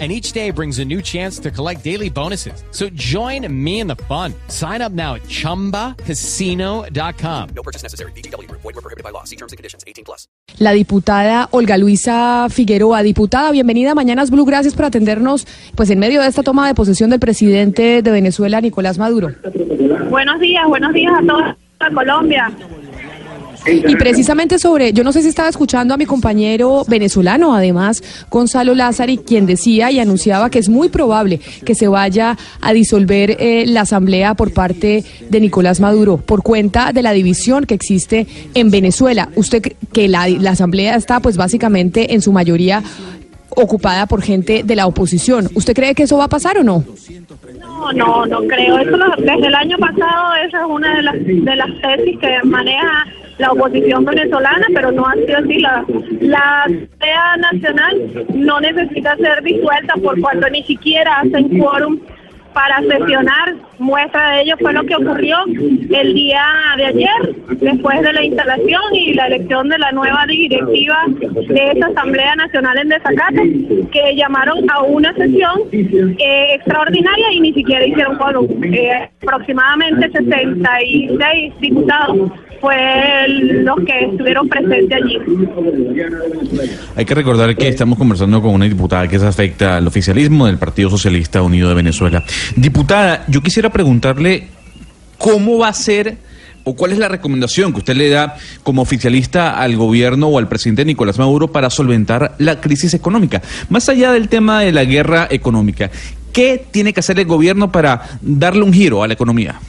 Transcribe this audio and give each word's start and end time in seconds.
and 0.00 0.10
each 0.10 0.32
day 0.32 0.50
brings 0.50 0.80
a 0.80 0.84
new 0.84 1.00
chance 1.00 1.38
to 1.38 1.52
collect 1.52 1.84
daily 1.84 2.10
bonuses. 2.10 2.64
So 2.72 2.88
join 2.94 3.46
me 3.48 3.78
in 3.78 3.86
the 3.86 3.94
fun. 4.08 4.34
Sign 4.48 4.82
up 4.82 4.90
now 4.90 5.14
at 5.14 5.22
ChumbaCasino.com. 5.28 7.48
No 7.54 7.62
purchase 7.62 7.84
necessary. 7.84 8.10
BGW. 8.16 8.50
Void 8.50 8.64
were 8.64 8.72
prohibited 8.72 9.04
by 9.04 9.10
law. 9.10 9.22
See 9.22 9.36
terms 9.36 9.52
and 9.52 9.56
conditions. 9.56 9.84
18 9.86 10.04
plus. 10.04 10.26
La 10.58 10.72
diputada 10.72 11.48
Olga 11.52 11.78
Luisa 11.78 12.48
Figueroa. 12.50 13.02
Diputada, 13.02 13.50
bienvenida 13.52 13.92
a 13.92 13.94
Mañanas 13.94 14.30
Blue. 14.30 14.44
Gracias 14.44 14.74
por 14.74 14.86
atendernos 14.86 15.46
pues 15.74 15.90
en 15.90 15.98
medio 15.98 16.20
de 16.20 16.28
esta 16.28 16.42
toma 16.42 16.66
de 16.66 16.74
posesión 16.74 17.10
del 17.10 17.20
presidente 17.20 18.02
de 18.02 18.10
Venezuela, 18.10 18.60
Nicolás 18.60 18.98
Maduro. 18.98 19.30
Buenos 20.10 20.40
días, 20.40 20.66
buenos 20.68 20.92
días 20.92 21.12
a 21.16 21.26
toda 21.26 21.56
Colombia. 21.94 22.50
Y 23.66 23.96
precisamente 23.96 24.58
sobre, 24.58 24.92
yo 24.92 25.04
no 25.04 25.12
sé 25.12 25.22
si 25.22 25.28
estaba 25.28 25.48
escuchando 25.48 25.94
a 25.94 25.96
mi 25.96 26.04
compañero 26.04 26.84
venezolano, 26.86 27.54
además, 27.54 28.02
Gonzalo 28.30 28.74
Lázari, 28.74 29.18
quien 29.18 29.46
decía 29.46 29.90
y 29.90 30.00
anunciaba 30.00 30.50
que 30.50 30.58
es 30.58 30.68
muy 30.68 30.88
probable 30.88 31.40
que 31.64 31.74
se 31.74 31.88
vaya 31.88 32.36
a 32.60 32.72
disolver 32.72 33.36
eh, 33.40 33.64
la 33.66 33.82
asamblea 33.82 34.34
por 34.34 34.52
parte 34.52 35.04
de 35.28 35.40
Nicolás 35.40 35.80
Maduro, 35.80 36.18
por 36.18 36.42
cuenta 36.42 36.92
de 36.92 37.02
la 37.02 37.12
división 37.12 37.64
que 37.64 37.74
existe 37.74 38.26
en 38.54 38.70
Venezuela. 38.70 39.30
Usted 39.34 39.62
que 39.92 40.08
la, 40.08 40.28
la 40.28 40.50
asamblea 40.50 40.96
está, 40.96 41.20
pues 41.20 41.36
básicamente, 41.36 42.14
en 42.14 42.20
su 42.20 42.32
mayoría 42.32 42.82
ocupada 43.56 44.06
por 44.06 44.22
gente 44.22 44.62
de 44.64 44.76
la 44.76 44.86
oposición. 44.86 45.48
¿Usted 45.54 45.74
cree 45.74 45.94
que 45.94 46.04
eso 46.04 46.18
va 46.18 46.24
a 46.24 46.28
pasar 46.28 46.58
o 46.58 46.64
no? 46.64 46.84
No, 47.60 47.92
no, 47.92 48.26
no 48.26 48.40
creo. 48.46 48.78
Eso 48.78 48.96
desde 49.18 49.46
el 49.46 49.54
año 49.54 49.78
pasado 49.78 50.34
esa 50.46 50.60
es 50.60 50.66
una 50.68 50.96
de 50.96 51.02
las, 51.02 51.14
de 51.14 51.56
las 51.56 51.70
tesis 51.80 52.18
que 52.18 52.38
maneja 52.44 53.06
la 53.38 53.50
oposición 53.52 54.04
venezolana, 54.04 54.66
pero 54.74 54.92
no 54.92 55.06
ha 55.06 55.14
sido 55.14 55.38
así. 55.38 55.58
La, 55.58 55.84
la 56.20 57.36
Nacional 57.52 58.26
no 58.34 58.60
necesita 58.60 59.16
ser 59.16 59.42
disuelta 59.42 59.94
por 60.02 60.20
cuanto 60.20 60.48
ni 60.50 60.62
siquiera 60.64 61.20
hacen 61.20 61.58
quórum 61.58 61.98
para 62.54 62.80
sesionar. 62.80 63.54
Muestra 63.78 64.30
de 64.30 64.42
ello 64.42 64.54
fue 64.60 64.72
lo 64.72 64.84
que 64.84 64.94
ocurrió 64.94 65.36
el 65.46 66.14
día 66.14 66.44
de 66.76 66.86
ayer, 66.86 67.34
después 67.60 68.00
de 68.02 68.12
la 68.12 68.24
instalación 68.24 68.82
y 68.94 69.14
la 69.14 69.26
elección 69.26 69.68
de 69.68 69.78
la 69.78 69.90
nueva 69.90 70.24
directiva 70.26 71.04
de 71.08 71.70
esta 71.72 71.86
Asamblea 71.88 72.36
Nacional 72.36 72.78
en 72.78 72.88
Desacate, 72.88 73.88
que 73.90 74.14
llamaron 74.14 74.70
a 74.70 74.82
una 74.82 75.12
sesión 75.14 75.62
eh, 75.72 76.54
extraordinaria 76.54 77.32
y 77.32 77.40
ni 77.40 77.52
siquiera 77.52 77.84
hicieron 77.84 78.16
quórum. 78.16 78.46
Eh, 78.62 79.10
aproximadamente 79.20 80.10
66 80.12 81.52
diputados 81.60 82.30
fue 82.64 83.28
los 83.28 83.76
que 83.84 84.06
estuvieron 84.06 84.48
presentes 84.48 85.02
allí. 85.02 85.18
Hay 86.96 87.04
que 87.04 87.14
recordar 87.14 87.54
que 87.54 87.68
estamos 87.68 87.98
conversando 87.98 88.40
con 88.40 88.54
una 88.54 88.64
diputada 88.64 89.06
que 89.06 89.18
se 89.18 89.26
afecta 89.26 89.76
al 89.76 89.86
oficialismo 89.86 90.46
del 90.46 90.56
Partido 90.56 90.88
Socialista 90.88 91.42
Unido 91.42 91.68
de 91.68 91.74
Venezuela. 91.74 92.24
Diputada, 92.56 93.24
yo 93.28 93.42
quisiera 93.42 93.68
preguntarle 93.68 94.48
cómo 95.18 95.58
va 95.58 95.68
a 95.68 95.74
ser 95.74 96.16
o 96.66 96.74
cuál 96.74 96.92
es 96.92 96.98
la 96.98 97.08
recomendación 97.08 97.74
que 97.74 97.80
usted 97.80 97.96
le 97.96 98.08
da 98.08 98.36
como 98.62 98.80
oficialista 98.80 99.60
al 99.60 99.76
gobierno 99.76 100.28
o 100.28 100.38
al 100.38 100.48
presidente 100.48 100.86
Nicolás 100.86 101.18
Maduro 101.18 101.52
para 101.52 101.68
solventar 101.68 102.34
la 102.38 102.62
crisis 102.62 102.94
económica. 102.94 103.42
Más 103.68 103.90
allá 103.90 104.12
del 104.12 104.30
tema 104.30 104.62
de 104.62 104.72
la 104.72 104.86
guerra 104.86 105.28
económica, 105.30 105.90
¿qué 106.32 106.64
tiene 106.70 106.94
que 106.94 107.00
hacer 107.00 107.18
el 107.20 107.26
gobierno 107.26 107.70
para 107.70 108.00
darle 108.22 108.62
un 108.62 108.72
giro 108.72 109.02
a 109.02 109.06
la 109.06 109.12
economía? 109.12 109.60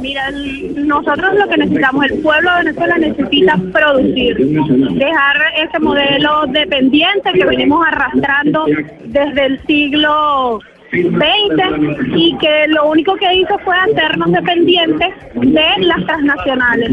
Mira, 0.00 0.30
nosotros 0.30 1.34
lo 1.34 1.48
que 1.48 1.56
necesitamos, 1.56 2.04
el 2.06 2.20
pueblo 2.20 2.50
de 2.50 2.64
Venezuela 2.64 2.98
necesita 2.98 3.58
producir, 3.72 4.36
dejar 4.36 5.36
ese 5.56 5.78
modelo 5.80 6.46
dependiente 6.48 7.32
que 7.32 7.44
venimos 7.44 7.84
arrastrando 7.86 8.66
desde 9.04 9.46
el 9.46 9.60
siglo 9.66 10.60
20 10.92 12.16
y 12.16 12.36
que 12.38 12.66
lo 12.68 12.90
único 12.90 13.14
que 13.16 13.34
hizo 13.34 13.58
fue 13.58 13.76
hacernos 13.76 14.32
dependientes 14.32 15.14
de 15.34 15.84
las 15.84 16.04
transnacionales. 16.06 16.90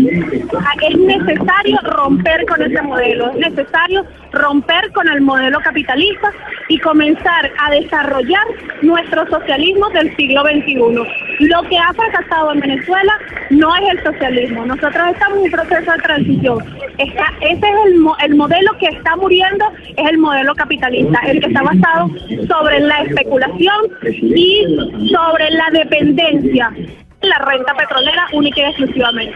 Es 0.81 0.97
necesario 0.97 1.79
romper 1.83 2.45
con 2.45 2.61
ese 2.61 2.81
modelo, 2.81 3.31
es 3.31 3.37
necesario 3.37 4.05
romper 4.35 4.91
con 4.91 5.07
el 5.07 5.21
modelo 5.21 5.59
capitalista 5.61 6.31
y 6.69 6.77
comenzar 6.79 7.51
a 7.59 7.71
desarrollar 7.71 8.43
nuestro 8.81 9.27
socialismo 9.27 9.89
del 9.89 10.15
siglo 10.15 10.43
XXI. 10.43 10.75
Lo 11.47 11.63
que 11.63 11.77
ha 11.77 11.93
fracasado 11.93 12.53
en 12.53 12.59
Venezuela 12.59 13.17
no 13.49 13.75
es 13.75 13.89
el 13.91 14.03
socialismo, 14.03 14.65
nosotros 14.65 15.07
estamos 15.11 15.37
en 15.37 15.43
un 15.43 15.51
proceso 15.51 15.91
de 15.91 15.97
transición. 15.99 16.59
ese 16.97 17.13
es 17.41 17.63
el, 17.85 18.05
el 18.23 18.35
modelo 18.35 18.77
que 18.79 18.87
está 18.87 19.15
muriendo, 19.15 19.65
es 19.95 20.09
el 20.09 20.17
modelo 20.17 20.53
capitalista, 20.55 21.19
el 21.25 21.39
que 21.39 21.47
está 21.47 21.61
basado 21.63 22.09
sobre 22.47 22.79
la 22.79 23.01
especulación, 23.01 23.85
y 24.03 24.65
sobre 25.11 25.49
la 25.51 25.69
dependencia 25.71 26.71
la 27.21 27.37
renta 27.39 27.73
petrolera 27.73 28.27
única 28.33 28.61
y 28.61 28.63
exclusivamente. 28.65 29.35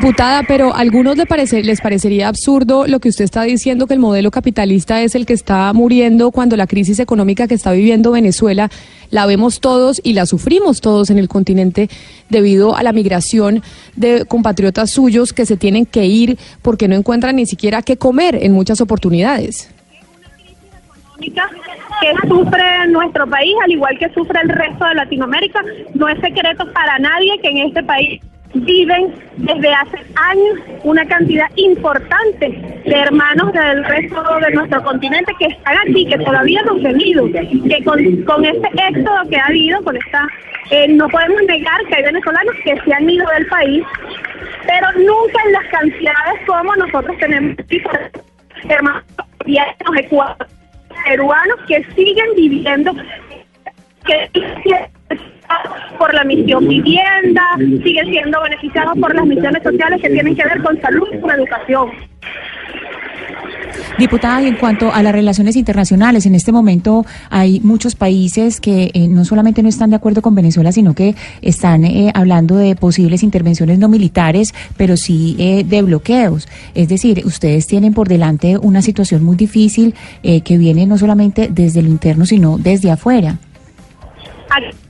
Putada, 0.00 0.42
pero 0.46 0.74
a 0.74 0.78
algunos 0.78 1.16
les, 1.16 1.26
parece, 1.26 1.62
les 1.62 1.80
parecería 1.80 2.28
absurdo 2.28 2.86
lo 2.86 3.00
que 3.00 3.08
usted 3.08 3.24
está 3.24 3.42
diciendo, 3.42 3.86
que 3.86 3.94
el 3.94 4.00
modelo 4.00 4.30
capitalista 4.30 5.02
es 5.02 5.14
el 5.14 5.26
que 5.26 5.32
está 5.32 5.72
muriendo 5.72 6.30
cuando 6.30 6.56
la 6.56 6.66
crisis 6.66 6.98
económica 6.98 7.46
que 7.46 7.54
está 7.54 7.72
viviendo 7.72 8.12
Venezuela 8.12 8.70
la 9.10 9.26
vemos 9.26 9.60
todos 9.60 10.00
y 10.02 10.14
la 10.14 10.26
sufrimos 10.26 10.80
todos 10.80 11.10
en 11.10 11.18
el 11.18 11.28
continente 11.28 11.88
debido 12.28 12.76
a 12.76 12.82
la 12.82 12.92
migración 12.92 13.62
de 13.96 14.24
compatriotas 14.24 14.90
suyos 14.90 15.32
que 15.32 15.46
se 15.46 15.56
tienen 15.56 15.86
que 15.86 16.06
ir 16.06 16.38
porque 16.62 16.88
no 16.88 16.96
encuentran 16.96 17.36
ni 17.36 17.46
siquiera 17.46 17.82
qué 17.82 17.96
comer 17.96 18.38
en 18.42 18.52
muchas 18.52 18.80
oportunidades 18.80 19.70
que 22.00 22.28
sufre 22.28 22.86
nuestro 22.88 23.26
país, 23.26 23.54
al 23.64 23.70
igual 23.70 23.96
que 23.98 24.12
sufre 24.12 24.38
el 24.42 24.48
resto 24.48 24.84
de 24.84 24.94
Latinoamérica. 24.94 25.62
No 25.94 26.08
es 26.08 26.20
secreto 26.20 26.70
para 26.72 26.98
nadie 26.98 27.38
que 27.40 27.48
en 27.48 27.58
este 27.58 27.82
país 27.82 28.20
viven 28.54 29.14
desde 29.36 29.72
hace 29.72 29.98
años 30.16 30.58
una 30.84 31.04
cantidad 31.06 31.46
importante 31.56 32.48
de 32.84 32.94
hermanos 32.94 33.52
del 33.52 33.84
resto 33.84 34.22
de 34.40 34.50
nuestro 34.52 34.82
continente 34.82 35.32
que 35.38 35.46
están 35.46 35.76
aquí, 35.78 36.06
que 36.06 36.18
todavía 36.18 36.62
no 36.62 36.72
han 36.72 36.82
venido, 36.82 37.26
que 37.30 37.84
con, 37.84 38.44
este 38.44 38.68
éxodo 38.88 39.28
que 39.28 39.36
ha 39.36 39.46
habido, 39.46 39.82
con 39.82 39.96
esta, 39.96 40.28
eh, 40.70 40.88
no 40.88 41.08
podemos 41.08 41.42
negar 41.42 41.84
que 41.88 41.96
hay 41.96 42.02
venezolanos 42.04 42.54
que 42.64 42.80
se 42.80 42.92
han 42.92 43.10
ido 43.10 43.26
del 43.30 43.46
país, 43.46 43.84
pero 44.66 44.92
nunca 44.92 45.42
en 45.46 45.52
las 45.52 45.66
cantidades 45.66 46.40
como 46.46 46.76
nosotros 46.76 47.16
tenemos 47.18 47.56
hermanos 48.68 49.04
peruanos 51.04 51.56
que 51.68 51.84
siguen 51.94 52.26
viviendo 52.36 52.92
que 54.06 54.30
por 55.98 56.12
la 56.14 56.24
misión 56.24 56.66
vivienda, 56.66 57.42
siguen 57.56 58.06
siendo 58.06 58.40
beneficiados 58.42 58.98
por 58.98 59.14
las 59.14 59.26
misiones 59.26 59.62
sociales 59.62 60.00
que 60.00 60.10
tienen 60.10 60.34
que 60.34 60.44
ver 60.44 60.62
con 60.62 60.80
salud 60.80 61.08
y 61.12 61.18
con 61.18 61.30
educación. 61.30 61.90
Diputada, 63.98 64.42
y 64.42 64.48
en 64.48 64.56
cuanto 64.56 64.92
a 64.92 65.02
las 65.02 65.12
relaciones 65.12 65.54
internacionales, 65.54 66.26
en 66.26 66.34
este 66.34 66.50
momento 66.50 67.06
hay 67.30 67.60
muchos 67.60 67.94
países 67.94 68.60
que 68.60 68.90
eh, 68.92 69.06
no 69.08 69.24
solamente 69.24 69.62
no 69.62 69.68
están 69.68 69.90
de 69.90 69.96
acuerdo 69.96 70.20
con 70.20 70.34
Venezuela, 70.34 70.72
sino 70.72 70.94
que 70.94 71.14
están 71.42 71.84
eh, 71.84 72.10
hablando 72.12 72.56
de 72.56 72.74
posibles 72.74 73.22
intervenciones 73.22 73.78
no 73.78 73.88
militares, 73.88 74.52
pero 74.76 74.96
sí 74.96 75.36
eh, 75.38 75.64
de 75.64 75.82
bloqueos. 75.82 76.48
Es 76.74 76.88
decir, 76.88 77.22
ustedes 77.24 77.66
tienen 77.68 77.94
por 77.94 78.08
delante 78.08 78.58
una 78.58 78.82
situación 78.82 79.22
muy 79.22 79.36
difícil 79.36 79.94
que 80.22 80.58
viene 80.58 80.86
no 80.86 80.98
solamente 80.98 81.48
desde 81.50 81.82
lo 81.82 81.88
interno, 81.88 82.26
sino 82.26 82.58
desde 82.58 82.90
afuera. 82.90 83.38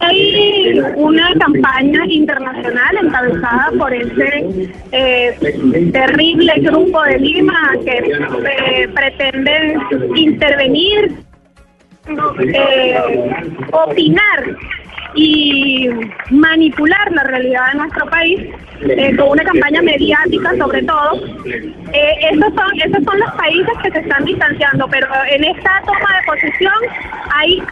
Hay 0.00 0.78
una 0.96 1.32
campaña 1.38 2.04
internacional 2.08 2.96
encabezada 3.02 3.70
por 3.78 3.94
ese 3.94 4.70
eh, 4.92 5.90
terrible 5.92 6.52
grupo 6.58 7.02
de 7.02 7.18
Lima 7.18 7.72
que 7.84 7.98
eh, 7.98 8.88
pretende 8.88 9.78
intervenir, 10.16 11.12
eh, 12.52 12.98
opinar 13.72 14.56
y 15.14 15.88
manipular 16.30 17.12
la 17.12 17.22
realidad 17.22 17.72
de 17.72 17.78
nuestro 17.78 18.06
país 18.10 18.40
con 19.16 19.28
una 19.30 19.44
campaña 19.44 19.80
mediática 19.80 20.54
sobre 20.58 20.82
todo. 20.82 21.24
esos, 21.92 22.54
son, 22.54 22.80
esos 22.84 23.04
son 23.04 23.18
los 23.18 23.32
países 23.32 23.72
que 23.82 23.90
se 23.92 24.00
están 24.00 24.24
distanciando, 24.24 24.86
pero 24.90 25.06
en 25.30 25.44
esta 25.44 25.80
toma 25.86 26.20
de 26.20 26.26
posición 26.26 26.74
hay 27.32 27.62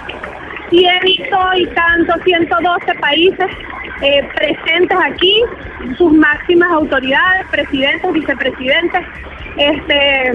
ciento 0.73 1.39
y 1.57 1.67
tanto, 1.67 2.15
112 2.25 2.95
países 3.01 3.47
eh, 4.03 4.27
presentes 4.35 4.99
aquí, 5.05 5.43
sus 5.97 6.13
máximas 6.13 6.73
autoridades, 6.73 7.47
presidentes, 7.51 8.13
vicepresidentes, 8.13 9.03
este, 9.57 10.31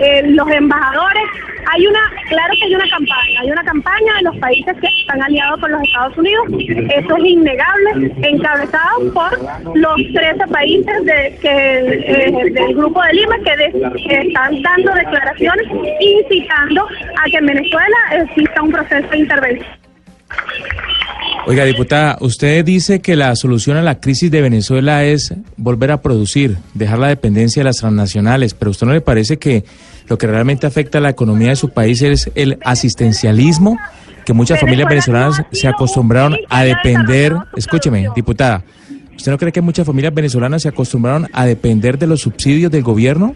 eh, 0.00 0.22
los 0.28 0.50
embajadores. 0.50 1.24
Hay 1.72 1.86
una, 1.86 2.00
claro 2.28 2.52
que 2.58 2.64
hay 2.64 2.74
una 2.74 2.88
campaña, 2.88 3.40
hay 3.40 3.50
una 3.50 3.62
campaña 3.62 4.14
de 4.16 4.22
los 4.22 4.36
países 4.38 4.76
que 4.80 4.88
están 5.00 5.22
aliados 5.22 5.60
con 5.60 5.70
los 5.70 5.82
Estados 5.84 6.18
Unidos, 6.18 6.46
eso 6.58 7.16
es 7.16 7.24
innegable, 7.24 8.12
encabezado 8.22 9.12
por 9.14 9.76
los 9.76 9.96
13 10.12 10.46
países 10.48 10.94
eh, 11.44 12.50
del 12.52 12.74
Grupo 12.74 13.00
de 13.02 13.12
Lima 13.14 13.36
que, 13.44 14.26
están 14.26 14.60
dando 14.60 14.92
declaraciones 14.92 15.66
incitando 16.00 16.84
a 16.84 17.30
que 17.30 17.36
en 17.36 17.46
Venezuela 17.46 17.96
un 18.60 18.70
proceso 18.70 19.08
de 19.08 19.18
intervención. 19.18 19.82
Oiga, 21.44 21.64
diputada, 21.64 22.18
usted 22.20 22.64
dice 22.64 23.00
que 23.00 23.16
la 23.16 23.34
solución 23.34 23.76
a 23.76 23.82
la 23.82 23.98
crisis 23.98 24.30
de 24.30 24.40
Venezuela 24.40 25.04
es 25.04 25.34
volver 25.56 25.90
a 25.90 26.00
producir, 26.00 26.56
dejar 26.72 27.00
la 27.00 27.08
dependencia 27.08 27.60
de 27.60 27.64
las 27.64 27.78
transnacionales, 27.78 28.54
pero 28.54 28.68
¿a 28.68 28.72
usted 28.72 28.86
no 28.86 28.92
le 28.92 29.00
parece 29.00 29.38
que 29.38 29.64
lo 30.06 30.18
que 30.18 30.28
realmente 30.28 30.68
afecta 30.68 30.98
a 30.98 31.00
la 31.00 31.10
economía 31.10 31.48
de 31.48 31.56
su 31.56 31.70
país 31.70 32.00
es 32.02 32.30
el 32.36 32.58
asistencialismo? 32.64 33.76
Que 34.24 34.32
muchas 34.32 34.60
familias 34.60 34.88
venezolanas 34.88 35.42
se 35.50 35.66
acostumbraron 35.66 36.36
a 36.48 36.62
depender, 36.62 37.34
escúcheme, 37.56 38.06
diputada, 38.14 38.62
¿usted 39.16 39.32
no 39.32 39.38
cree 39.38 39.50
que 39.50 39.62
muchas 39.62 39.84
familias 39.84 40.14
venezolanas 40.14 40.62
se 40.62 40.68
acostumbraron 40.68 41.28
a 41.32 41.44
depender 41.44 41.98
de 41.98 42.06
los 42.06 42.20
subsidios 42.20 42.70
del 42.70 42.84
gobierno? 42.84 43.34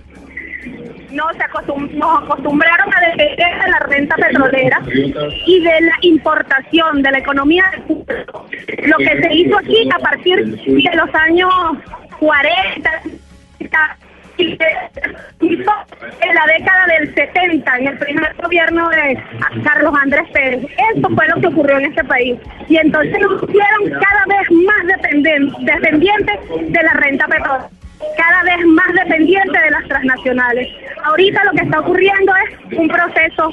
No 1.17 1.25
se 1.33 1.97
nos 1.97 2.23
acostumbraron 2.23 2.95
a 2.95 3.01
depender 3.01 3.37
de 3.37 3.71
la 3.71 3.79
renta 3.81 4.17
petrolera 4.17 4.83
y 5.47 5.61
de 5.61 5.81
la 5.81 5.97
importación 6.03 7.03
de 7.03 7.11
la 7.11 7.19
economía 7.19 7.65
Lo 7.89 8.99
que 8.99 9.23
se 9.23 9.35
hizo 9.35 9.59
aquí 9.59 9.89
a 9.93 9.99
partir 9.99 10.45
de 10.45 10.97
los 10.97 11.15
años 11.15 11.51
40, 12.21 12.91
en 14.39 16.35
la 16.35 16.47
década 16.47 16.87
del 16.99 17.15
70, 17.15 17.79
en 17.79 17.87
el 17.87 17.99
primer 17.99 18.35
gobierno 18.37 18.89
de 18.91 19.19
Carlos 19.65 19.95
Andrés 20.03 20.29
Pérez. 20.33 20.67
Eso 20.95 21.09
fue 21.09 21.29
lo 21.29 21.41
que 21.41 21.47
ocurrió 21.47 21.79
en 21.79 21.87
este 21.87 22.05
país. 22.05 22.39
Y 22.69 22.77
entonces 22.77 23.19
nos 23.19 23.43
hicieron 23.43 23.91
cada 23.91 24.25
vez 24.29 24.51
más 24.51 24.87
dependientes 25.65 26.39
de 26.69 26.83
la 26.83 26.93
renta 26.93 27.27
petrolera 27.27 27.71
cada 28.17 28.43
vez 28.43 28.65
más 28.67 28.93
dependiente 28.95 29.59
de 29.59 29.71
las 29.71 29.87
transnacionales. 29.89 30.69
Ahorita 31.05 31.45
lo 31.45 31.53
que 31.53 31.65
está 31.65 31.81
ocurriendo 31.81 32.33
es 32.37 32.79
un 32.79 32.89
proceso 32.89 33.53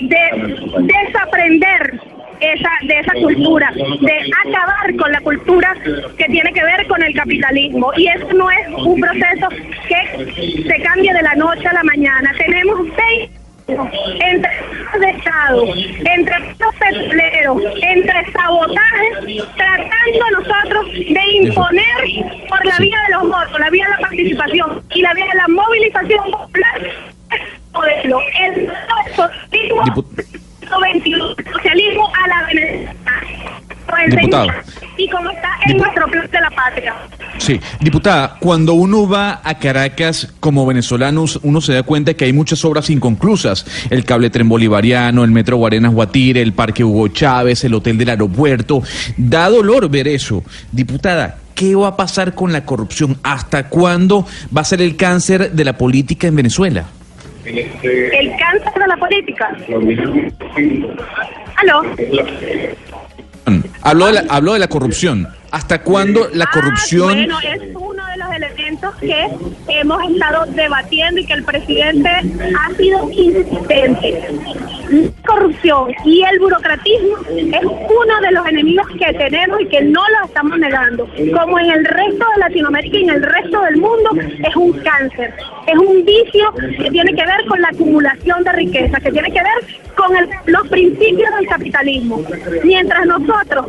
de 0.00 0.82
desaprender 0.82 2.00
esa, 2.40 2.70
de 2.82 3.00
esa 3.00 3.12
cultura, 3.14 3.72
de 3.74 4.30
acabar 4.46 4.94
con 4.96 5.12
la 5.12 5.20
cultura 5.20 5.74
que 6.18 6.24
tiene 6.26 6.52
que 6.52 6.62
ver 6.62 6.86
con 6.86 7.02
el 7.02 7.14
capitalismo. 7.14 7.92
Y 7.96 8.08
eso 8.08 8.28
no 8.34 8.50
es 8.50 8.68
un 8.68 9.00
proceso 9.00 9.48
que 9.88 10.62
se 10.68 10.82
cambie 10.82 11.12
de 11.12 11.22
la 11.22 11.34
noche 11.34 11.66
a 11.66 11.72
la 11.72 11.82
mañana. 11.84 12.32
Tenemos 12.38 12.80
20 12.80 13.45
entre 13.68 14.50
de 15.00 15.10
Estado, 15.10 15.64
entre 16.04 16.38
los 16.58 16.74
petroleros, 16.76 17.62
entre 17.82 18.32
sabotajes, 18.32 19.44
tratando 19.56 20.30
nosotros 20.40 20.92
de 20.92 21.22
imponer 21.42 22.24
por 22.48 22.64
la 22.64 22.78
vía 22.78 22.98
de 23.06 23.12
los 23.14 23.22
votos, 23.24 23.60
la 23.60 23.70
vía 23.70 23.84
de 23.84 23.90
la 23.90 23.98
participación 23.98 24.82
y 24.94 25.02
la 25.02 25.14
vía 25.14 25.26
de 25.26 25.34
la 25.34 25.48
movilización 25.48 26.30
popular 26.30 26.80
modelo, 27.76 28.20
el 28.40 28.72
socialismo, 29.14 29.84
socialismo 31.52 32.12
a 32.14 32.28
la 32.28 32.46
Venezuela. 32.46 32.96
Diputado. 34.08 34.48
Y 34.96 35.08
como 35.08 35.30
está 35.30 35.50
en 35.66 35.76
nuestro 35.76 36.06
plan 36.08 36.28
de 36.30 36.40
la 36.40 36.50
patria. 36.50 36.94
Sí, 37.38 37.60
diputada, 37.80 38.36
cuando 38.40 38.74
uno 38.74 39.08
va 39.08 39.40
a 39.44 39.58
Caracas 39.58 40.32
como 40.40 40.64
venezolanos, 40.66 41.38
uno 41.42 41.60
se 41.60 41.74
da 41.74 41.82
cuenta 41.82 42.14
que 42.14 42.24
hay 42.24 42.32
muchas 42.32 42.64
obras 42.64 42.88
inconclusas. 42.88 43.66
El 43.90 44.04
cable 44.04 44.30
tren 44.30 44.48
bolivariano, 44.48 45.22
el 45.22 45.30
metro 45.30 45.56
Guarenas 45.56 45.92
Guatire, 45.92 46.40
el 46.40 46.52
parque 46.54 46.82
Hugo 46.82 47.08
Chávez, 47.08 47.62
el 47.64 47.74
hotel 47.74 47.98
del 47.98 48.10
aeropuerto. 48.10 48.82
Da 49.16 49.50
dolor 49.50 49.90
ver 49.90 50.08
eso. 50.08 50.42
Diputada, 50.72 51.38
¿qué 51.54 51.74
va 51.74 51.88
a 51.88 51.96
pasar 51.96 52.34
con 52.34 52.52
la 52.52 52.64
corrupción? 52.64 53.18
¿Hasta 53.22 53.68
cuándo 53.68 54.26
va 54.56 54.62
a 54.62 54.64
ser 54.64 54.80
el 54.80 54.96
cáncer 54.96 55.52
de 55.52 55.64
la 55.64 55.76
política 55.76 56.26
en 56.26 56.36
Venezuela? 56.36 56.84
El 57.44 58.32
cáncer 58.38 58.72
de 58.74 58.86
la 58.88 58.96
política. 58.96 59.56
¿Aló? 61.56 61.82
Habló 63.82 64.06
de 64.06 64.12
la, 64.12 64.24
habló 64.28 64.52
de 64.54 64.58
la 64.58 64.68
corrupción. 64.68 65.28
¿Hasta 65.50 65.82
cuándo 65.82 66.28
la 66.32 66.44
ah, 66.46 66.50
corrupción? 66.52 67.14
bueno, 67.14 67.38
es 67.40 67.72
que 69.00 69.28
hemos 69.68 70.10
estado 70.10 70.46
debatiendo 70.52 71.20
y 71.20 71.26
que 71.26 71.32
el 71.34 71.44
presidente 71.44 72.08
ha 72.08 72.74
sido 72.74 73.10
insistente. 73.10 74.28
La 74.90 75.32
corrupción 75.32 75.92
y 76.04 76.22
el 76.22 76.38
burocratismo 76.38 77.16
es 77.28 77.64
uno 77.64 78.20
de 78.22 78.30
los 78.30 78.46
enemigos 78.46 78.86
que 78.98 79.12
tenemos 79.14 79.60
y 79.60 79.66
que 79.66 79.82
no 79.82 80.00
lo 80.00 80.26
estamos 80.26 80.58
negando. 80.58 81.08
Como 81.36 81.58
en 81.58 81.70
el 81.70 81.84
resto 81.84 82.24
de 82.34 82.40
Latinoamérica 82.40 82.96
y 82.98 83.02
en 83.02 83.10
el 83.10 83.22
resto 83.22 83.60
del 83.62 83.76
mundo, 83.78 84.10
es 84.14 84.56
un 84.56 84.72
cáncer, 84.80 85.34
es 85.66 85.78
un 85.78 86.04
vicio 86.04 86.52
que 86.54 86.90
tiene 86.90 87.14
que 87.14 87.24
ver 87.24 87.44
con 87.48 87.60
la 87.60 87.68
acumulación 87.68 88.44
de 88.44 88.52
riqueza, 88.52 89.00
que 89.00 89.10
tiene 89.10 89.32
que 89.32 89.42
ver 89.42 89.80
con 89.96 90.14
los 90.46 90.68
principios 90.68 91.34
del 91.36 91.48
capitalismo. 91.48 92.22
Mientras 92.62 93.06
nosotros 93.06 93.66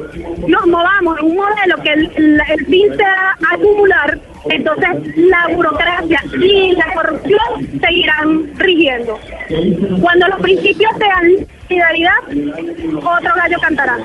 nos 0.47 0.67
movamos 0.67 1.17
en 1.19 1.25
un 1.25 1.35
modelo 1.35 1.77
que 1.83 1.93
el, 1.93 2.41
el 2.47 2.65
fin 2.67 2.95
sea 2.95 3.37
acumular, 3.53 4.19
entonces 4.49 5.17
la 5.17 5.55
burocracia 5.55 6.23
y 6.41 6.71
la 6.73 6.93
corrupción 6.93 7.79
seguirán 7.79 8.51
rigiendo. 8.57 9.19
Cuando 10.01 10.27
los 10.27 10.39
principios 10.41 10.91
sean 10.97 11.47
solidaridad, 11.67 12.17
otro 12.95 13.31
gallo 13.35 13.57
cantará. 13.61 13.97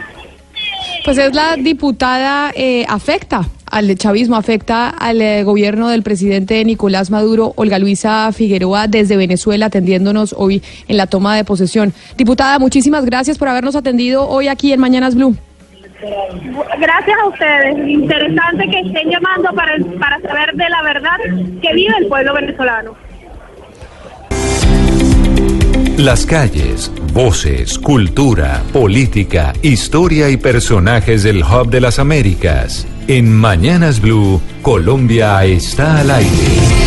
Pues 1.04 1.18
es 1.18 1.34
la 1.34 1.56
diputada 1.56 2.52
eh, 2.54 2.84
afecta 2.88 3.48
al 3.66 3.96
chavismo, 3.96 4.36
afecta 4.36 4.90
al 4.90 5.20
eh, 5.20 5.42
gobierno 5.44 5.88
del 5.88 6.02
presidente 6.02 6.62
Nicolás 6.64 7.10
Maduro, 7.10 7.54
Olga 7.56 7.78
Luisa 7.78 8.30
Figueroa, 8.32 8.86
desde 8.86 9.16
Venezuela, 9.16 9.66
atendiéndonos 9.66 10.34
hoy 10.36 10.62
en 10.88 10.96
la 10.98 11.06
toma 11.06 11.34
de 11.36 11.44
posesión. 11.44 11.92
Diputada, 12.16 12.58
muchísimas 12.58 13.04
gracias 13.06 13.38
por 13.38 13.48
habernos 13.48 13.74
atendido 13.74 14.28
hoy 14.28 14.48
aquí 14.48 14.72
en 14.72 14.80
Mañanas 14.80 15.14
Blue. 15.14 15.36
Gracias 16.78 17.18
a 17.22 17.28
ustedes. 17.28 17.88
Interesante 17.88 18.68
que 18.68 18.80
estén 18.80 19.10
llamando 19.10 19.52
para, 19.54 19.76
para 19.98 20.20
saber 20.20 20.54
de 20.54 20.68
la 20.68 20.82
verdad 20.82 21.18
que 21.60 21.74
vive 21.74 21.94
el 21.98 22.06
pueblo 22.08 22.34
venezolano. 22.34 22.94
Las 25.98 26.26
calles, 26.26 26.90
voces, 27.12 27.78
cultura, 27.78 28.62
política, 28.72 29.52
historia 29.62 30.30
y 30.30 30.36
personajes 30.36 31.22
del 31.22 31.44
Hub 31.44 31.70
de 31.70 31.80
las 31.80 31.98
Américas. 31.98 32.86
En 33.06 33.32
Mañanas 33.32 34.00
Blue, 34.00 34.40
Colombia 34.62 35.44
está 35.44 36.00
al 36.00 36.10
aire. 36.10 36.81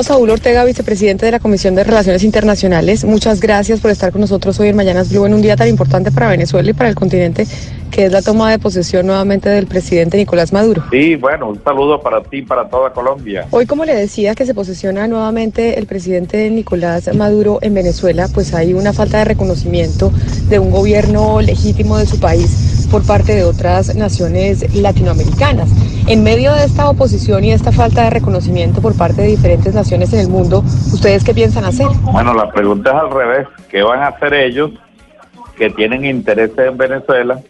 Saúl 0.00 0.30
Ortega, 0.30 0.64
vicepresidente 0.64 1.26
de 1.26 1.32
la 1.32 1.38
Comisión 1.38 1.74
de 1.74 1.84
Relaciones 1.84 2.24
Internacionales, 2.24 3.04
muchas 3.04 3.40
gracias 3.40 3.78
por 3.78 3.90
estar 3.90 4.10
con 4.10 4.22
nosotros 4.22 4.58
hoy 4.58 4.68
en 4.68 4.76
Mañanas 4.76 5.10
Blue 5.10 5.26
en 5.26 5.34
un 5.34 5.42
día 5.42 5.54
tan 5.54 5.68
importante 5.68 6.10
para 6.10 6.28
Venezuela 6.30 6.70
y 6.70 6.72
para 6.72 6.88
el 6.88 6.96
continente, 6.96 7.46
que 7.90 8.06
es 8.06 8.12
la 8.12 8.22
toma 8.22 8.50
de 8.50 8.58
posesión 8.58 9.06
nuevamente 9.06 9.50
del 9.50 9.66
presidente 9.66 10.16
Nicolás 10.16 10.52
Maduro. 10.52 10.82
Sí, 10.90 11.14
bueno, 11.16 11.50
un 11.50 11.62
saludo 11.62 12.00
para 12.00 12.22
ti 12.22 12.38
y 12.38 12.42
para 12.42 12.68
toda 12.68 12.90
Colombia. 12.92 13.46
Hoy, 13.50 13.66
como 13.66 13.84
le 13.84 13.94
decía, 13.94 14.34
que 14.34 14.46
se 14.46 14.54
posesiona 14.54 15.06
nuevamente 15.06 15.78
el 15.78 15.86
presidente 15.86 16.48
Nicolás 16.48 17.14
Maduro 17.14 17.58
en 17.60 17.74
Venezuela, 17.74 18.28
pues 18.32 18.54
hay 18.54 18.72
una 18.72 18.94
falta 18.94 19.18
de 19.18 19.26
reconocimiento 19.26 20.10
de 20.48 20.58
un 20.58 20.70
gobierno 20.70 21.40
legítimo 21.42 21.98
de 21.98 22.06
su 22.06 22.18
país 22.18 22.86
por 22.90 23.04
parte 23.06 23.34
de 23.34 23.44
otras 23.44 23.94
naciones 23.94 24.74
latinoamericanas. 24.74 25.68
En 26.08 26.24
medio 26.24 26.52
de 26.52 26.64
esta 26.64 26.88
oposición 26.90 27.44
y 27.44 27.52
esta 27.52 27.70
falta 27.70 28.02
de 28.02 28.10
reconocimiento 28.10 28.82
por 28.82 28.96
parte 28.96 29.22
de 29.22 29.28
diferentes 29.28 29.72
naciones 29.72 30.12
en 30.12 30.20
el 30.20 30.28
mundo, 30.28 30.58
¿ustedes 30.92 31.22
qué 31.22 31.32
piensan 31.32 31.64
hacer? 31.64 31.86
Bueno, 32.02 32.34
la 32.34 32.50
pregunta 32.50 32.90
es 32.90 32.96
al 32.96 33.10
revés. 33.10 33.48
¿Qué 33.70 33.82
van 33.82 34.00
a 34.00 34.08
hacer 34.08 34.34
ellos 34.34 34.72
que 35.56 35.70
tienen 35.70 36.04
intereses 36.04 36.58
en 36.58 36.76
Venezuela 36.76 37.40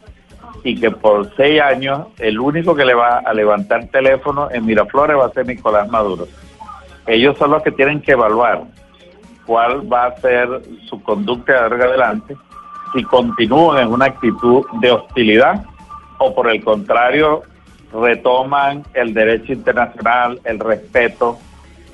y 0.65 0.79
que 0.79 0.91
por 0.91 1.35
seis 1.35 1.63
años 1.63 2.09
el 2.19 2.39
único 2.39 2.75
que 2.75 2.85
le 2.85 2.95
va 2.95 3.19
a 3.21 3.33
levantar 3.33 3.89
teléfono 3.89 4.49
en 4.51 4.67
Miraflores 4.67 5.17
va 5.17 5.27
a 5.27 5.33
ser 5.33 5.47
Nicolás 5.47 5.89
Maduro? 5.89 6.29
Ellos 7.07 7.37
son 7.39 7.53
los 7.53 7.63
que 7.63 7.73
tienen 7.73 8.03
que 8.03 8.13
evaluar 8.13 8.65
cuál 9.47 9.91
va 9.91 10.07
a 10.07 10.17
ser 10.21 10.63
su 10.89 11.03
conducta 11.03 11.69
de 11.69 11.85
adelante 11.85 12.37
si 12.93 13.03
continúan 13.03 13.85
en 13.85 13.93
una 13.93 14.05
actitud 14.05 14.65
de 14.81 14.93
hostilidad 14.93 15.65
o 16.19 16.35
por 16.35 16.51
el 16.51 16.63
contrario 16.63 17.43
retoman 17.93 18.85
el 18.95 19.15
derecho 19.15 19.53
internacional, 19.53 20.41
el 20.45 20.59
respeto 20.59 21.39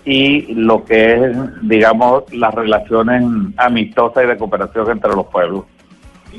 y 0.05 0.55
lo 0.55 0.85
que 0.85 1.15
es, 1.15 1.37
digamos, 1.63 2.25
las 2.33 2.55
relaciones 2.55 3.23
amistosas 3.57 4.25
y 4.25 4.27
de 4.27 4.37
cooperación 4.39 4.91
entre 4.91 5.15
los 5.15 5.27
pueblos. 5.27 5.65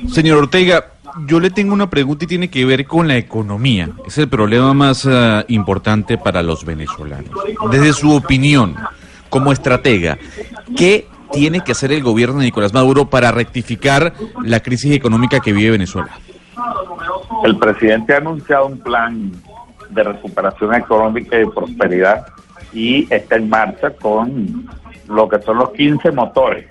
Señor 0.08 0.40
Ortega, 0.40 0.86
yo 1.26 1.40
le 1.40 1.50
tengo 1.50 1.74
una 1.74 1.90
pregunta 1.90 2.26
y 2.26 2.28
tiene 2.28 2.50
que 2.50 2.66
ver 2.66 2.86
con 2.86 3.08
la 3.08 3.18
economía. 3.18 3.90
Es 4.08 4.18
el 4.18 4.30
problema 4.30 4.74
más 4.74 5.06
uh, 5.06 5.44
importante 5.48 6.18
para 6.18 6.42
los 6.42 6.66
venezolanos. 6.66 7.32
Desde 7.72 7.94
su 7.94 8.12
opinión, 8.12 8.76
como 9.30 9.52
estratega, 9.52 10.18
¿qué 10.76 11.08
tiene 11.32 11.62
que 11.62 11.74
hacer 11.74 11.92
el 11.92 12.02
gobierno 12.02 12.40
de 12.40 12.46
Nicolás 12.46 12.74
Maduro 12.74 13.10
para 13.10 13.32
rectificar 13.32 14.14
la 14.44 14.62
crisis 14.62 14.96
económica 14.96 15.40
que 15.40 15.54
vive 15.54 15.72
Venezuela? 15.72 16.10
El 17.44 17.58
presidente 17.58 18.14
ha 18.14 18.18
anunciado 18.18 18.68
un 18.68 18.80
plan 18.80 19.32
de 20.04 20.12
recuperación 20.14 20.74
económica 20.74 21.40
y 21.40 21.46
prosperidad 21.46 22.26
y 22.74 23.12
está 23.14 23.36
en 23.36 23.50
marcha 23.50 23.92
con 23.92 24.70
lo 25.08 25.28
que 25.28 25.42
son 25.42 25.58
los 25.58 25.72
15 25.72 26.12
motores, 26.12 26.66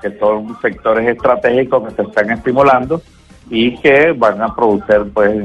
que 0.00 0.16
son 0.18 0.56
sectores 0.60 1.08
estratégicos 1.08 1.88
que 1.88 1.94
se 1.96 2.02
están 2.02 2.30
estimulando 2.30 3.02
y 3.50 3.76
que 3.78 4.12
van 4.12 4.40
a 4.40 4.54
producir 4.54 5.10
pues 5.12 5.44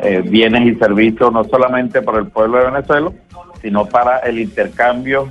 eh, 0.00 0.22
bienes 0.24 0.62
y 0.66 0.78
servicios 0.78 1.32
no 1.32 1.44
solamente 1.44 2.00
para 2.00 2.18
el 2.18 2.28
pueblo 2.28 2.58
de 2.58 2.70
Venezuela, 2.70 3.10
sino 3.60 3.86
para 3.86 4.18
el 4.18 4.38
intercambio 4.38 5.28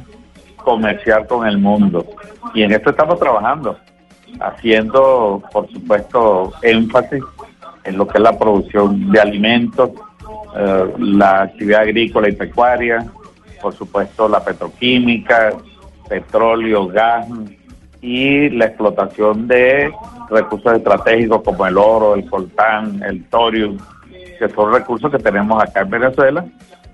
comercial 0.58 1.26
con 1.28 1.48
el 1.48 1.58
mundo. 1.58 2.06
Y 2.54 2.64
en 2.64 2.72
esto 2.72 2.92
estamos 2.92 3.20
trabajando, 3.20 3.78
haciendo, 4.40 5.42
por 5.52 5.70
supuesto, 5.72 6.54
énfasis 6.62 7.24
en 7.84 7.98
lo 7.98 8.08
que 8.08 8.18
es 8.18 8.24
la 8.24 8.38
producción 8.38 9.12
de 9.12 9.20
alimentos, 9.20 9.92
eh, 10.56 10.94
la 11.00 11.44
actividad 11.44 11.82
agrícola 11.82 12.30
y 12.30 12.34
pecuaria, 12.34 13.06
por 13.62 13.74
supuesto 13.74 14.28
la 14.28 14.44
petroquímica, 14.44 15.54
petróleo, 16.08 16.88
gas 16.88 17.28
y 18.02 18.50
la 18.50 18.66
explotación 18.66 19.48
de 19.48 19.92
recursos 20.30 20.74
estratégicos 20.74 21.42
como 21.44 21.66
el 21.66 21.78
oro, 21.78 22.16
el 22.16 22.30
coltán, 22.30 23.02
el 23.04 23.24
thorium, 23.26 23.78
que 24.38 24.50
son 24.50 24.74
recursos 24.74 25.12
que 25.12 25.20
tenemos 25.20 25.62
acá 25.62 25.82
en 25.82 25.90
Venezuela, 25.90 26.46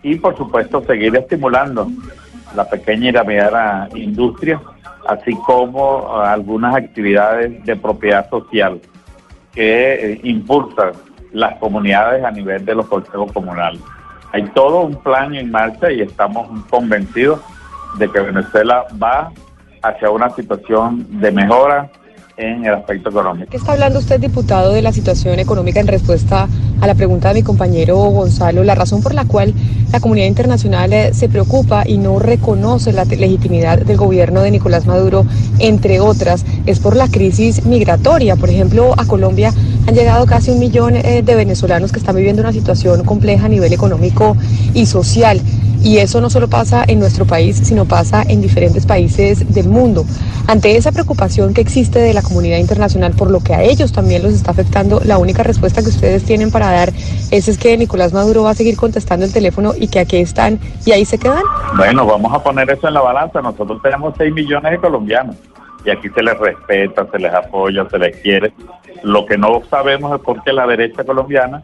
y 0.04 0.16
por 0.16 0.38
supuesto 0.38 0.84
seguir 0.86 1.16
estimulando 1.16 1.88
la 2.56 2.70
pequeña 2.70 3.10
y 3.10 3.12
la 3.12 3.24
mediana 3.24 3.90
industria, 3.96 4.62
así 5.08 5.34
como 5.46 6.00
uh, 6.00 6.22
algunas 6.22 6.76
actividades 6.76 7.64
de 7.66 7.76
propiedad 7.76 8.30
social 8.30 8.80
que 9.54 10.14
eh, 10.14 10.22
impulsan 10.24 10.92
las 11.32 11.58
comunidades 11.58 12.24
a 12.24 12.32
nivel 12.32 12.66
de 12.66 12.76
los 12.76 12.88
consejos 12.88 13.32
comunales. 13.32 13.82
Hay 14.32 14.44
todo 14.50 14.82
un 14.82 14.96
plan 14.96 15.34
en 15.34 15.52
marcha 15.52 15.92
y 15.92 16.02
estamos 16.02 16.48
convencidos 16.70 17.42
de 17.98 18.10
que 18.10 18.20
Venezuela 18.20 18.86
va 19.02 19.32
hacia 19.82 20.10
una 20.10 20.30
situación 20.32 21.06
de 21.20 21.32
mejora 21.32 21.90
en 22.38 22.66
el 22.66 22.74
aspecto 22.74 23.10
económico. 23.10 23.50
¿Qué 23.50 23.58
está 23.58 23.74
hablando 23.74 24.00
usted, 24.00 24.20
diputado, 24.20 24.72
de 24.72 24.82
la 24.82 24.94
situación 24.94 25.40
económica 25.40 25.80
en 25.80 25.88
respuesta 25.88 26.48
a 26.82 26.88
la 26.88 26.96
pregunta 26.96 27.30
de 27.30 27.36
mi 27.36 27.44
compañero 27.44 27.98
Gonzalo? 27.98 28.64
La 28.64 28.76
razón 28.76 29.02
por 29.02 29.14
la 29.14 29.26
cual 29.26 29.54
la 29.92 30.00
comunidad 30.00 30.28
internacional 30.28 30.94
eh, 30.94 31.14
se 31.14 31.30
preocupa 31.30 31.84
y 31.88 31.98
no 31.98 32.20
reconoce 32.20 32.94
la 32.94 33.06
legitimidad 33.06 33.80
del 33.80 33.98
gobierno 33.98 34.42
de 34.42 34.52
Nicolás 34.52 34.86
Maduro, 34.86 35.26
entre 35.60 36.00
otras, 36.00 36.46
es 36.66 36.80
por 36.80 36.96
la 36.96 37.08
crisis 37.08 37.66
migratoria. 37.66 38.36
Por 38.36 38.50
ejemplo, 38.50 38.94
a 38.98 39.06
Colombia 39.06 39.54
han 39.88 39.96
llegado 39.96 40.26
casi 40.26 40.52
un 40.52 40.60
millón 40.60 40.96
eh, 40.96 41.24
de 41.24 41.36
venezolanos 41.36 41.92
que 41.92 42.00
están 42.00 42.16
viviendo 42.16 42.42
una 42.42 42.54
situación 42.54 43.04
compleja 43.04 43.46
a 43.46 43.50
nivel 43.50 43.74
económico 43.74 44.38
y 44.74 44.86
social. 44.86 45.42
Y 45.82 45.98
eso 45.98 46.20
no 46.20 46.30
solo 46.30 46.50
pasa 46.50 46.84
en 46.88 47.00
nuestro 47.00 47.26
país, 47.26 47.62
sino 47.64 47.86
pasa 47.86 48.24
en 48.28 48.42
diferentes 48.42 48.86
países 48.86 49.54
del 49.54 49.70
mundo. 49.70 50.06
Ante 50.48 50.76
esa 50.76 50.92
preocupación 50.92 51.54
que 51.54 51.62
existe 51.62 52.00
de 52.00 52.14
la 52.14 52.22
comunidad 52.22 52.58
internacional 52.58 53.14
por 53.14 53.32
lo 53.32 53.40
que 53.40 53.54
a 53.54 53.64
ellos 53.64 53.92
también 53.92 54.24
los 54.24 54.34
está 54.34 54.52
afectando, 54.52 55.02
la 55.06 55.18
única 55.18 55.44
respuesta 55.44 55.82
que 55.82 55.90
ustedes 55.90 56.26
tienen 56.26 56.52
para 56.52 56.72
dar 56.72 56.90
es, 57.32 57.48
es 57.48 57.58
que 57.58 57.78
Nicolás 57.78 58.14
Maduro 58.14 58.44
va 58.44 58.52
a 58.52 58.56
seguir 58.56 58.76
contestando 58.76 59.26
el 59.26 59.32
teléfono 59.32 59.74
y 59.78 59.88
que 59.88 60.00
aquí 60.00 60.18
están 60.18 60.60
y 60.86 60.92
ahí 60.92 61.06
se 61.06 61.18
quedan. 61.18 61.44
Bueno, 61.78 62.06
vamos 62.06 62.34
a 62.34 62.44
poner 62.44 62.70
eso 62.70 62.88
en 62.88 62.96
la 62.96 63.02
balanza. 63.02 63.42
Nosotros 63.42 63.82
tenemos 63.82 64.14
6 64.18 64.34
millones 64.34 64.72
de 64.72 64.78
colombianos 64.80 65.36
y 65.86 65.90
aquí 65.92 66.10
se 66.10 66.22
les 66.22 66.38
respeta, 66.38 67.08
se 67.10 67.20
les 67.20 67.34
apoya, 67.34 67.88
se 67.90 67.98
les 67.98 68.18
quiere. 68.18 68.54
Lo 69.04 69.26
que 69.26 69.38
no 69.38 69.62
sabemos 69.70 70.14
es 70.14 70.22
por 70.22 70.44
qué 70.44 70.52
la 70.52 70.68
derecha 70.68 71.04
colombiana 71.04 71.62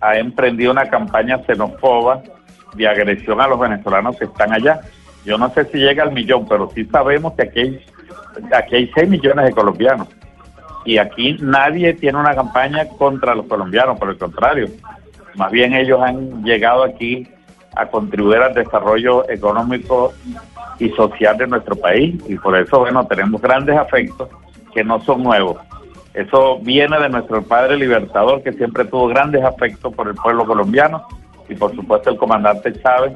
ha 0.00 0.16
emprendido 0.16 0.70
una 0.70 0.88
campaña 0.88 1.42
xenófoba 1.44 2.22
de 2.74 2.88
agresión 2.88 3.40
a 3.40 3.48
los 3.48 3.58
venezolanos 3.58 4.16
que 4.16 4.24
están 4.24 4.52
allá. 4.52 4.80
Yo 5.24 5.36
no 5.38 5.50
sé 5.50 5.64
si 5.66 5.78
llega 5.78 6.04
al 6.04 6.12
millón, 6.12 6.46
pero 6.48 6.70
sí 6.74 6.84
sabemos 6.86 7.34
que 7.34 7.42
aquí 7.42 7.60
hay, 7.60 7.80
aquí 8.54 8.76
hay 8.76 8.90
6 8.94 9.08
millones 9.08 9.46
de 9.46 9.52
colombianos. 9.52 10.08
Y 10.84 10.98
aquí 10.98 11.36
nadie 11.40 11.94
tiene 11.94 12.18
una 12.18 12.34
campaña 12.34 12.88
contra 12.88 13.34
los 13.34 13.46
colombianos, 13.46 13.98
por 13.98 14.10
el 14.10 14.16
contrario. 14.16 14.68
Más 15.34 15.50
bien 15.50 15.74
ellos 15.74 16.00
han 16.00 16.42
llegado 16.44 16.84
aquí 16.84 17.28
a 17.76 17.86
contribuir 17.86 18.38
al 18.38 18.54
desarrollo 18.54 19.28
económico 19.28 20.12
y 20.78 20.88
social 20.90 21.36
de 21.36 21.46
nuestro 21.46 21.76
país. 21.76 22.16
Y 22.26 22.36
por 22.36 22.56
eso, 22.56 22.78
bueno, 22.80 23.06
tenemos 23.06 23.40
grandes 23.42 23.76
afectos 23.76 24.28
que 24.72 24.82
no 24.82 25.00
son 25.00 25.22
nuevos. 25.22 25.58
Eso 26.14 26.58
viene 26.60 26.98
de 26.98 27.08
nuestro 27.08 27.42
padre 27.42 27.76
libertador, 27.76 28.42
que 28.42 28.52
siempre 28.52 28.84
tuvo 28.84 29.08
grandes 29.08 29.44
afectos 29.44 29.92
por 29.94 30.08
el 30.08 30.14
pueblo 30.14 30.46
colombiano 30.46 31.06
y 31.48 31.54
por 31.54 31.74
supuesto 31.74 32.10
el 32.10 32.16
comandante 32.16 32.72
Chávez, 32.80 33.12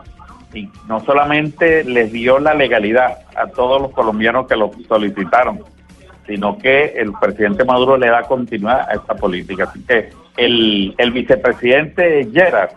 y 0.54 0.68
no 0.86 1.00
solamente 1.00 1.84
les 1.84 2.12
dio 2.12 2.38
la 2.38 2.54
legalidad 2.54 3.18
a 3.36 3.46
todos 3.46 3.80
los 3.80 3.90
colombianos 3.92 4.46
que 4.46 4.56
lo 4.56 4.70
solicitaron, 4.86 5.60
sino 6.26 6.58
que 6.58 6.92
el 6.96 7.12
presidente 7.14 7.64
Maduro 7.64 7.96
le 7.96 8.08
da 8.08 8.22
continuidad 8.22 8.88
a 8.88 8.94
esta 8.94 9.14
política. 9.14 9.64
Así 9.64 9.82
que 9.84 10.10
el, 10.36 10.94
el 10.98 11.10
vicepresidente 11.10 12.28
Gerard 12.32 12.70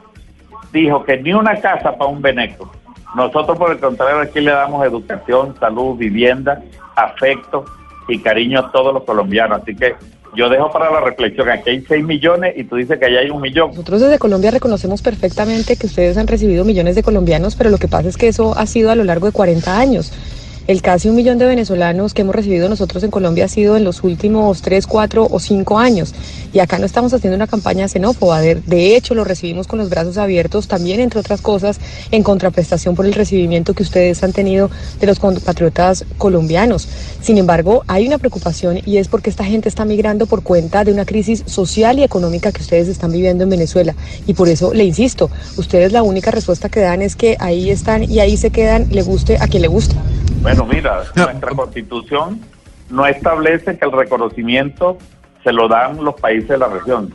dijo 0.72 1.04
que 1.04 1.18
ni 1.18 1.34
una 1.34 1.56
casa 1.60 1.96
para 1.98 2.10
un 2.10 2.22
veneco. 2.22 2.72
Nosotros, 3.16 3.58
por 3.58 3.72
el 3.72 3.80
contrario, 3.80 4.20
aquí 4.20 4.42
le 4.42 4.52
damos 4.52 4.86
educación, 4.86 5.56
salud, 5.60 5.98
vivienda, 5.98 6.62
afecto 6.96 7.66
y 8.08 8.20
cariño 8.20 8.60
a 8.60 8.72
todos 8.72 8.94
los 8.94 9.04
colombianos. 9.04 9.62
Así 9.62 9.76
que 9.76 9.96
yo 10.36 10.50
dejo 10.50 10.72
para 10.72 10.92
la 10.92 11.01
reflexión, 11.01 11.50
aquí 11.50 11.70
hay 11.70 11.82
6 11.88 12.06
millones 12.06 12.54
y 12.58 12.63
tú 12.63 12.75
dices 12.75 13.00
que 13.00 13.06
allá 13.06 13.20
hay 13.20 13.30
un 13.30 13.42
millón. 13.42 13.70
Nosotros 13.70 14.01
desde 14.01 14.20
Colombia 14.20 14.51
reconocemos 14.51 15.01
perfectamente 15.01 15.75
que 15.75 15.88
ustedes 15.88 16.18
han 16.18 16.27
recibido 16.27 16.65
millones 16.65 16.96
de 16.96 17.04
colombianos, 17.04 17.56
pero 17.56 17.70
lo 17.70 17.77
que 17.77 17.88
pasa 17.88 18.10
es 18.10 18.18
que 18.18 18.27
eso 18.27 18.58
ha 18.58 18.65
sido 18.65 18.92
a 18.92 18.96
lo 18.96 19.04
largo 19.04 19.27
de 19.27 19.32
40 19.32 19.77
años. 19.77 20.12
El 20.68 20.82
casi 20.82 21.10
un 21.10 21.16
millón 21.16 21.38
de 21.38 21.46
venezolanos 21.46 22.16
que 22.16 22.24
hemos 22.24 22.34
recibido 22.34 22.68
nosotros 22.68 23.04
en 23.04 23.12
Colombia 23.12 23.46
ha 23.46 23.48
sido 23.48 23.78
en 23.78 23.84
los 23.84 24.04
últimos 24.04 24.64
3, 24.64 24.88
4 24.88 25.28
o 25.30 25.40
5 25.40 25.78
años. 25.78 26.16
Y 26.54 26.60
acá 26.60 26.80
no 26.80 26.88
estamos 26.88 27.14
haciendo 27.14 27.36
una 27.36 27.46
campaña 27.46 27.88
xenófoba. 27.88 28.42
De, 28.42 28.56
de, 28.56 28.96
hecho, 28.96 29.14
lo 29.14 29.24
recibimos 29.24 29.68
con 29.68 29.78
los 29.78 29.92
brazos 29.92 30.18
abiertos, 30.18 30.68
también, 30.68 31.00
entre 31.02 31.20
otras 31.20 31.42
cosas, 31.42 31.80
en 32.10 32.24
contraprestación 32.24 32.96
por 32.96 33.06
el 33.06 33.14
recibimiento 33.14 33.76
que 33.76 33.84
ustedes 33.84 34.24
han 34.24 34.34
tenido 34.34 34.72
de 35.00 35.06
los 35.06 35.20
compatriotas 35.20 36.04
colombianos. 36.18 36.88
Sin 37.22 37.38
embargo, 37.38 37.84
hay 37.86 38.08
una 38.08 38.18
preocupación 38.18 38.80
y 38.88 38.98
es 38.98 39.08
porque 39.08 39.30
esta 39.30 39.44
gente 39.44 39.70
está 39.70 39.86
migrando 39.86 40.26
por 40.26 40.42
cuenta 40.42 40.84
de 40.84 40.92
una 40.92 41.06
crisis 41.06 41.44
social 41.46 42.00
y 42.00 42.04
económica 42.04 42.52
que 42.52 42.64
ustedes 42.64 42.88
están 42.88 43.12
viviendo 43.12 43.44
en 43.44 43.52
Venezuela. 43.52 43.94
Y 44.26 44.34
por 44.34 44.50
eso 44.50 44.74
le 44.74 44.84
insisto, 44.84 45.30
ustedes 45.58 45.92
la 45.92 46.02
única 46.02 46.32
respuesta 46.32 46.70
que 46.70 46.80
dan 46.80 47.04
es 47.04 47.16
que 47.16 47.38
ahí 47.40 47.70
están 47.70 48.10
y 48.10 48.20
ahí 48.20 48.36
se 48.36 48.50
quedan, 48.50 48.88
le 48.90 49.04
guste 49.04 49.38
a 49.38 49.48
quien 49.48 49.62
le 49.62 49.68
guste. 49.68 49.96
Bueno, 50.46 50.68
mira, 50.68 51.02
nuestra 51.16 51.56
constitución 51.56 52.40
no 52.92 53.08
establece 53.08 53.80
que 53.80 53.84
el 53.84 53.92
reconocimiento 53.92 55.00
se 55.44 55.52
lo 55.52 55.68
dan 55.68 56.04
los 56.04 56.14
países 56.22 56.50
de 56.50 56.60
la 56.60 56.68
región. 56.68 57.12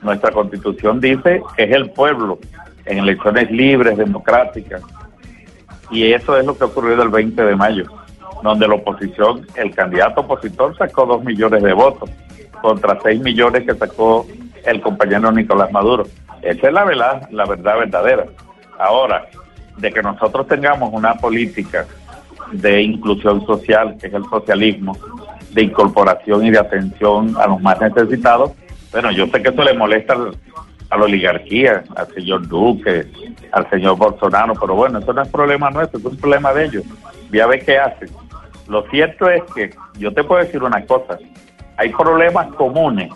Nuestra 0.00 0.30
constitución 0.30 0.98
dice 0.98 1.42
que 1.54 1.64
es 1.64 1.70
el 1.70 1.90
pueblo 1.90 2.38
en 2.86 2.96
elecciones 2.96 3.50
libres, 3.50 3.98
democráticas. 3.98 4.80
Y 5.90 6.14
eso 6.14 6.38
es 6.38 6.46
lo 6.46 6.56
que 6.56 6.64
ha 6.64 6.68
ocurrido 6.68 7.02
el 7.02 7.10
20 7.10 7.44
de 7.44 7.56
mayo, 7.56 7.84
donde 8.42 8.66
la 8.66 8.76
oposición, 8.76 9.46
el 9.54 9.74
candidato 9.74 10.22
opositor 10.22 10.74
sacó 10.78 11.04
dos 11.04 11.22
millones 11.22 11.62
de 11.62 11.74
votos 11.74 12.08
contra 12.62 12.98
seis 13.02 13.20
millones 13.20 13.66
que 13.66 13.74
sacó 13.74 14.26
el 14.64 14.80
compañero 14.80 15.30
Nicolás 15.30 15.70
Maduro. 15.72 16.06
Esa 16.40 16.68
es 16.68 16.72
la 16.72 16.84
verdad, 16.84 17.28
la 17.32 17.44
verdad 17.44 17.80
verdadera. 17.80 18.24
Ahora, 18.78 19.26
de 19.76 19.92
que 19.92 20.02
nosotros 20.02 20.46
tengamos 20.46 20.90
una 20.90 21.14
política 21.16 21.86
de 22.52 22.82
inclusión 22.82 23.44
social, 23.46 23.96
que 24.00 24.08
es 24.08 24.14
el 24.14 24.24
socialismo, 24.26 24.96
de 25.50 25.62
incorporación 25.62 26.46
y 26.46 26.50
de 26.50 26.58
atención 26.58 27.34
a 27.38 27.46
los 27.46 27.60
más 27.60 27.80
necesitados. 27.80 28.52
Bueno, 28.90 29.10
yo 29.10 29.26
sé 29.26 29.42
que 29.42 29.48
eso 29.48 29.62
le 29.62 29.74
molesta 29.74 30.16
a 30.90 30.96
la 30.96 31.04
oligarquía, 31.04 31.84
al 31.96 32.06
señor 32.14 32.46
Duque, 32.46 33.06
al 33.52 33.68
señor 33.70 33.96
Bolsonaro, 33.96 34.54
pero 34.54 34.74
bueno, 34.74 34.98
eso 34.98 35.12
no 35.12 35.22
es 35.22 35.28
problema 35.28 35.70
nuestro, 35.70 35.98
es 35.98 36.04
un 36.04 36.16
problema 36.16 36.52
de 36.52 36.66
ellos. 36.66 36.84
Ya 37.32 37.46
ve 37.46 37.60
qué 37.60 37.78
hacen. 37.78 38.10
Lo 38.68 38.82
cierto 38.90 39.28
es 39.28 39.42
que 39.54 39.70
yo 39.98 40.12
te 40.12 40.22
puedo 40.22 40.42
decir 40.42 40.62
una 40.62 40.84
cosa, 40.84 41.18
hay 41.76 41.88
problemas 41.90 42.48
comunes 42.54 43.10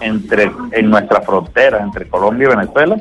entre 0.00 0.50
en 0.72 0.90
nuestra 0.90 1.20
frontera, 1.20 1.82
entre 1.82 2.08
Colombia 2.08 2.48
y 2.48 2.56
Venezuela, 2.56 2.96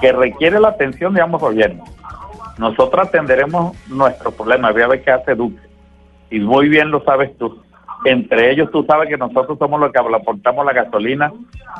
que 0.00 0.12
requiere 0.12 0.60
la 0.60 0.68
atención 0.68 1.14
de 1.14 1.22
ambos 1.22 1.40
gobiernos. 1.40 1.88
Nosotros 2.58 3.08
atenderemos 3.08 3.76
nuestros 3.88 4.34
problemas, 4.34 4.72
voy 4.72 4.82
a 4.82 4.88
ver 4.88 5.02
qué 5.02 5.10
hace 5.10 5.34
Duque, 5.34 5.60
y 6.30 6.40
muy 6.40 6.68
bien 6.68 6.90
lo 6.90 7.02
sabes 7.04 7.36
tú. 7.38 7.62
Entre 8.04 8.50
ellos, 8.50 8.70
tú 8.70 8.84
sabes 8.84 9.08
que 9.08 9.16
nosotros 9.16 9.58
somos 9.58 9.80
los 9.80 9.90
que 9.90 9.98
aportamos 9.98 10.64
la 10.64 10.72
gasolina 10.72 11.32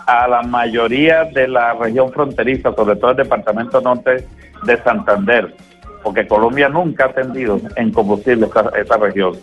a 0.06 0.26
la 0.26 0.42
mayoría 0.42 1.24
de 1.24 1.46
la 1.46 1.74
región 1.74 2.10
fronteriza, 2.12 2.74
sobre 2.74 2.96
todo 2.96 3.12
el 3.12 3.16
departamento 3.18 3.80
norte 3.80 4.26
de 4.64 4.82
Santander, 4.82 5.54
porque 6.02 6.26
Colombia 6.26 6.68
nunca 6.68 7.04
ha 7.04 7.08
atendido 7.08 7.60
en 7.76 7.92
combustible 7.92 8.46
esa, 8.46 8.70
esa 8.76 8.96
región. 8.96 9.34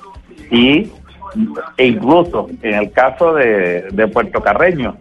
Y 0.52 0.92
e 1.78 1.88
incluso 1.88 2.48
en 2.62 2.76
el 2.76 2.92
caso 2.92 3.34
de, 3.34 3.88
de 3.92 4.08
Puerto 4.08 4.42
Carreño, 4.42 4.98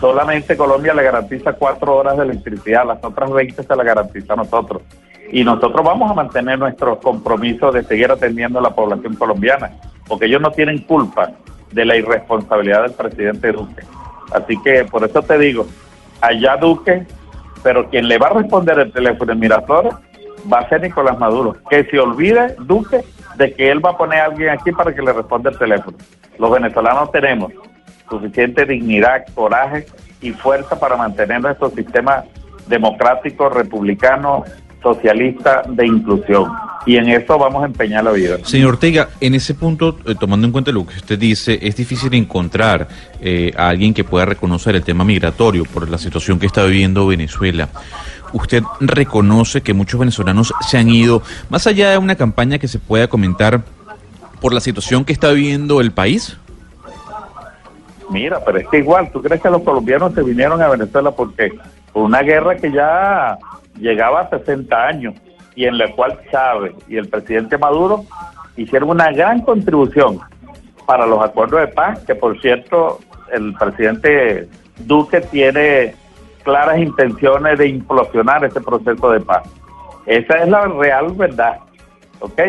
solamente 0.00 0.56
Colombia 0.56 0.94
le 0.94 1.02
garantiza 1.02 1.52
cuatro 1.52 1.96
horas 1.96 2.16
de 2.16 2.24
electricidad, 2.24 2.86
las 2.86 3.04
otras 3.04 3.30
20 3.30 3.62
se 3.62 3.76
la 3.76 3.84
garantiza 3.84 4.32
a 4.32 4.36
nosotros. 4.36 4.82
Y 5.30 5.44
nosotros 5.44 5.84
vamos 5.84 6.10
a 6.10 6.14
mantener 6.14 6.58
nuestro 6.58 6.98
compromiso 7.00 7.72
de 7.72 7.82
seguir 7.84 8.10
atendiendo 8.10 8.58
a 8.58 8.62
la 8.62 8.74
población 8.74 9.14
colombiana, 9.14 9.72
porque 10.06 10.26
ellos 10.26 10.40
no 10.40 10.50
tienen 10.50 10.78
culpa 10.78 11.32
de 11.72 11.84
la 11.84 11.96
irresponsabilidad 11.96 12.82
del 12.82 12.92
presidente 12.92 13.52
Duque. 13.52 13.82
Así 14.32 14.60
que 14.62 14.84
por 14.84 15.04
eso 15.04 15.22
te 15.22 15.38
digo, 15.38 15.66
allá 16.20 16.56
Duque, 16.56 17.06
pero 17.62 17.88
quien 17.88 18.08
le 18.08 18.18
va 18.18 18.28
a 18.28 18.34
responder 18.34 18.78
el 18.78 18.92
teléfono 18.92 19.32
en 19.32 19.40
Miraflores 19.40 19.94
va 20.52 20.58
a 20.58 20.68
ser 20.68 20.82
Nicolás 20.82 21.18
Maduro. 21.18 21.56
Que 21.68 21.84
se 21.84 21.98
olvide 21.98 22.54
Duque 22.60 23.04
de 23.36 23.52
que 23.54 23.70
él 23.70 23.84
va 23.84 23.90
a 23.90 23.96
poner 23.96 24.20
a 24.20 24.24
alguien 24.26 24.50
aquí 24.50 24.70
para 24.72 24.94
que 24.94 25.02
le 25.02 25.12
responda 25.12 25.50
el 25.50 25.58
teléfono. 25.58 25.96
Los 26.38 26.50
venezolanos 26.50 27.10
tenemos 27.10 27.52
suficiente 28.08 28.64
dignidad, 28.64 29.24
coraje 29.34 29.86
y 30.20 30.30
fuerza 30.30 30.78
para 30.78 30.96
mantener 30.96 31.40
nuestro 31.40 31.70
sistema 31.70 32.24
democrático, 32.66 33.48
republicano, 33.48 34.44
socialista 34.84 35.62
de 35.66 35.86
inclusión. 35.86 36.52
Y 36.86 36.96
en 36.96 37.08
eso 37.08 37.38
vamos 37.38 37.62
a 37.62 37.66
empeñar 37.66 38.04
la 38.04 38.12
vida. 38.12 38.36
Señor 38.44 38.74
Ortega, 38.74 39.08
en 39.20 39.34
ese 39.34 39.54
punto, 39.54 39.98
eh, 40.06 40.14
tomando 40.20 40.46
en 40.46 40.52
cuenta 40.52 40.70
lo 40.70 40.86
que 40.86 40.94
usted 40.94 41.18
dice, 41.18 41.58
es 41.60 41.74
difícil 41.74 42.12
encontrar 42.14 42.86
eh, 43.20 43.52
a 43.56 43.70
alguien 43.70 43.94
que 43.94 44.04
pueda 44.04 44.26
reconocer 44.26 44.76
el 44.76 44.84
tema 44.84 45.02
migratorio 45.02 45.64
por 45.64 45.88
la 45.88 45.98
situación 45.98 46.38
que 46.38 46.46
está 46.46 46.62
viviendo 46.64 47.06
Venezuela. 47.06 47.70
¿Usted 48.34 48.62
reconoce 48.80 49.62
que 49.62 49.72
muchos 49.72 49.98
venezolanos 49.98 50.52
se 50.68 50.76
han 50.76 50.90
ido, 50.90 51.22
más 51.48 51.66
allá 51.66 51.90
de 51.90 51.98
una 51.98 52.16
campaña 52.16 52.58
que 52.58 52.68
se 52.68 52.78
pueda 52.78 53.08
comentar, 53.08 53.62
por 54.40 54.52
la 54.52 54.60
situación 54.60 55.06
que 55.06 55.14
está 55.14 55.30
viviendo 55.32 55.80
el 55.80 55.90
país? 55.90 56.36
Mira, 58.10 58.44
pero 58.44 58.58
es 58.58 58.68
que 58.68 58.78
igual, 58.78 59.10
¿tú 59.10 59.22
crees 59.22 59.40
que 59.40 59.48
los 59.48 59.62
colombianos 59.62 60.12
se 60.12 60.22
vinieron 60.22 60.60
a 60.60 60.68
Venezuela 60.68 61.10
porque 61.12 61.50
por 61.94 62.02
una 62.02 62.20
guerra 62.20 62.56
que 62.56 62.70
ya 62.70 63.38
llegaba 63.78 64.22
a 64.22 64.30
60 64.30 64.86
años 64.86 65.14
y 65.54 65.66
en 65.66 65.78
la 65.78 65.90
cual 65.92 66.18
Chávez 66.30 66.74
y 66.88 66.96
el 66.96 67.08
presidente 67.08 67.58
Maduro 67.58 68.04
hicieron 68.56 68.90
una 68.90 69.10
gran 69.12 69.40
contribución 69.42 70.20
para 70.86 71.06
los 71.06 71.22
acuerdos 71.22 71.60
de 71.60 71.68
paz, 71.68 72.00
que 72.04 72.14
por 72.14 72.40
cierto 72.40 73.00
el 73.32 73.54
presidente 73.54 74.48
Duque 74.80 75.20
tiene 75.20 75.94
claras 76.42 76.78
intenciones 76.78 77.58
de 77.58 77.68
implosionar 77.68 78.44
ese 78.44 78.60
proceso 78.60 79.10
de 79.10 79.20
paz. 79.20 79.42
Esa 80.06 80.38
es 80.38 80.48
la 80.48 80.66
real 80.66 81.12
verdad, 81.12 81.58
¿ok? 82.20 82.40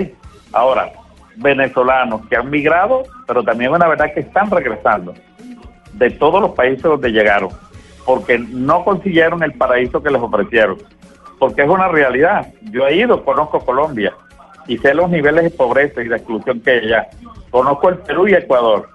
Ahora, 0.51 0.91
venezolanos 1.37 2.25
que 2.27 2.35
han 2.35 2.49
migrado, 2.49 3.03
pero 3.25 3.43
también 3.43 3.71
es 3.71 3.77
una 3.77 3.87
verdad 3.87 4.13
que 4.13 4.21
están 4.21 4.51
regresando 4.51 5.13
de 5.93 6.09
todos 6.11 6.41
los 6.41 6.51
países 6.51 6.83
donde 6.83 7.11
llegaron, 7.11 7.49
porque 8.05 8.37
no 8.37 8.83
consiguieron 8.83 9.41
el 9.43 9.53
paraíso 9.53 10.03
que 10.03 10.11
les 10.11 10.21
ofrecieron, 10.21 10.77
porque 11.39 11.63
es 11.63 11.69
una 11.69 11.87
realidad. 11.87 12.47
Yo 12.71 12.87
he 12.87 12.95
ido, 12.95 13.23
conozco 13.23 13.59
Colombia 13.59 14.13
y 14.67 14.77
sé 14.77 14.93
los 14.93 15.09
niveles 15.09 15.43
de 15.43 15.49
pobreza 15.51 16.01
y 16.01 16.07
de 16.07 16.15
exclusión 16.15 16.59
que 16.61 16.71
hay 16.71 16.79
allá. 16.85 17.07
Conozco 17.49 17.89
el 17.89 17.97
Perú 17.99 18.27
y 18.27 18.33
Ecuador. 18.33 18.89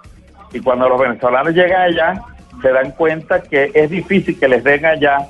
Y 0.52 0.60
cuando 0.60 0.88
los 0.88 1.00
venezolanos 1.00 1.54
llegan 1.54 1.82
allá, 1.82 2.22
se 2.60 2.72
dan 2.72 2.90
cuenta 2.92 3.40
que 3.40 3.70
es 3.74 3.90
difícil 3.90 4.38
que 4.38 4.48
les 4.48 4.64
den 4.64 4.84
allá 4.84 5.28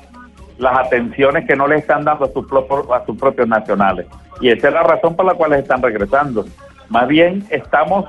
las 0.57 0.77
atenciones 0.77 1.45
que 1.47 1.55
no 1.55 1.67
les 1.67 1.81
están 1.81 2.03
dando 2.03 2.25
a 2.25 2.29
sus, 2.29 2.45
a 2.91 3.05
sus 3.05 3.17
propios 3.17 3.47
nacionales. 3.47 4.07
Y 4.41 4.49
esa 4.49 4.69
es 4.69 4.73
la 4.73 4.83
razón 4.83 5.15
por 5.15 5.25
la 5.25 5.33
cual 5.33 5.53
están 5.53 5.81
regresando. 5.81 6.45
Más 6.89 7.07
bien 7.07 7.45
estamos 7.49 8.05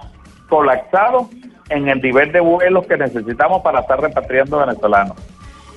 colapsados 0.48 1.28
en 1.68 1.88
el 1.88 2.00
nivel 2.02 2.32
de 2.32 2.40
vuelos 2.40 2.86
que 2.86 2.96
necesitamos 2.96 3.62
para 3.62 3.80
estar 3.80 4.00
repatriando 4.00 4.58
venezolanos, 4.58 5.16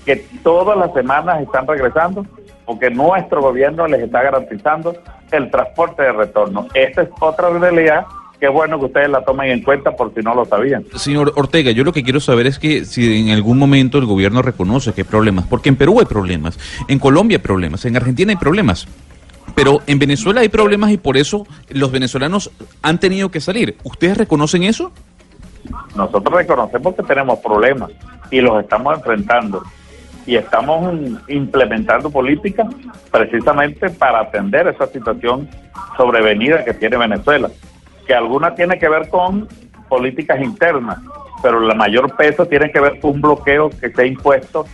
que 0.06 0.18
todas 0.44 0.78
las 0.78 0.94
semanas 0.94 1.42
están 1.42 1.68
regresando 1.68 2.26
porque 2.66 2.90
nuestro 2.90 3.42
gobierno 3.42 3.88
les 3.88 4.02
está 4.02 4.24
garantizando 4.24 4.96
el 5.32 5.52
transporte 5.52 6.04
de 6.04 6.12
retorno. 6.12 6.68
Esta 6.74 7.04
es 7.04 7.10
otra 7.20 7.50
realidad 7.50 8.06
Qué 8.40 8.50
bueno 8.50 8.78
que 8.80 8.86
ustedes 8.86 9.10
la 9.10 9.24
tomen 9.24 9.50
en 9.50 9.64
cuenta 9.64 9.92
por 9.92 10.14
si 10.14 10.20
no 10.22 10.36
lo 10.36 10.46
sabían. 10.46 10.86
Señor 10.96 11.32
Ortega, 11.36 11.72
yo 11.72 11.84
lo 11.84 11.94
que 11.94 12.04
quiero 12.04 12.20
saber 12.20 12.48
es 12.48 12.60
que 12.60 12.86
si 12.86 13.22
en 13.22 13.30
algún 13.30 13.58
momento 13.58 13.98
el 13.98 14.06
gobierno 14.06 14.42
reconoce 14.42 14.94
que 14.94 15.02
hay 15.02 15.08
problemas, 15.08 15.46
porque 15.48 15.70
en 15.70 15.78
Perú 15.78 16.00
hay 16.00 16.06
problemas, 16.06 16.60
en 16.88 17.00
Colombia 17.00 17.38
hay 17.38 17.42
problemas, 17.42 17.86
en 17.86 17.96
Argentina 17.96 18.32
hay 18.32 18.38
problemas. 18.38 18.88
Pero 19.56 19.82
en 19.88 20.00
Venezuela 20.00 20.42
hay 20.42 20.50
problemas 20.50 20.92
y 20.92 20.98
por 20.98 21.16
eso 21.16 21.48
los 21.70 21.92
venezolanos 21.92 22.52
han 22.82 23.00
tenido 23.00 23.30
que 23.30 23.40
salir. 23.40 23.78
¿Ustedes 23.84 24.18
reconocen 24.18 24.64
eso? 24.64 24.92
Nosotros 25.96 26.36
reconocemos 26.36 26.94
que 26.96 27.04
tenemos 27.04 27.40
problemas 27.40 27.92
y 28.32 28.42
los 28.42 28.62
estamos 28.62 28.98
enfrentando 28.98 29.64
y 30.26 30.36
estamos 30.36 30.96
implementando 31.28 32.10
políticas 32.10 32.68
precisamente 33.12 33.90
para 33.90 34.22
atender 34.22 34.68
esa 34.68 34.88
situación 34.88 35.48
sobrevenida 35.98 36.64
que 36.64 36.74
tiene 36.74 36.98
Venezuela, 36.98 37.50
que 38.08 38.14
alguna 38.14 38.56
tiene 38.56 38.80
que 38.80 38.90
ver 38.90 39.10
con 39.10 39.48
políticas 39.88 40.42
internas, 40.42 41.00
pero 41.44 41.60
la 41.60 41.76
mayor 41.76 42.16
peso 42.16 42.46
tiene 42.48 42.72
que 42.72 42.80
ver 42.80 43.00
con 43.00 43.12
un 43.12 43.22
bloqueo 43.22 43.70
que 43.70 43.92
se 43.92 44.02
ha 44.02 44.06
impuesto 44.06 44.66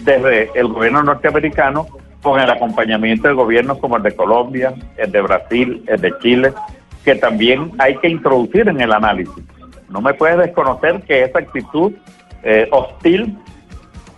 desde 0.00 0.50
el 0.54 0.68
gobierno 0.68 1.02
norteamericano 1.02 1.86
con 2.22 2.38
el 2.38 2.50
acompañamiento 2.50 3.28
de 3.28 3.34
gobiernos 3.34 3.78
como 3.78 3.96
el 3.96 4.02
de 4.02 4.14
Colombia, 4.14 4.74
el 4.98 5.10
de 5.10 5.22
Brasil, 5.22 5.82
el 5.86 6.00
de 6.00 6.12
Chile, 6.20 6.52
que 7.04 7.14
también 7.14 7.72
hay 7.78 7.96
que 7.96 8.08
introducir 8.08 8.68
en 8.68 8.80
el 8.80 8.92
análisis. 8.92 9.42
No 9.88 10.02
me 10.02 10.12
puedes 10.12 10.38
desconocer 10.38 11.00
que 11.02 11.22
esa 11.22 11.38
actitud 11.38 11.92
eh, 12.42 12.68
hostil 12.70 13.36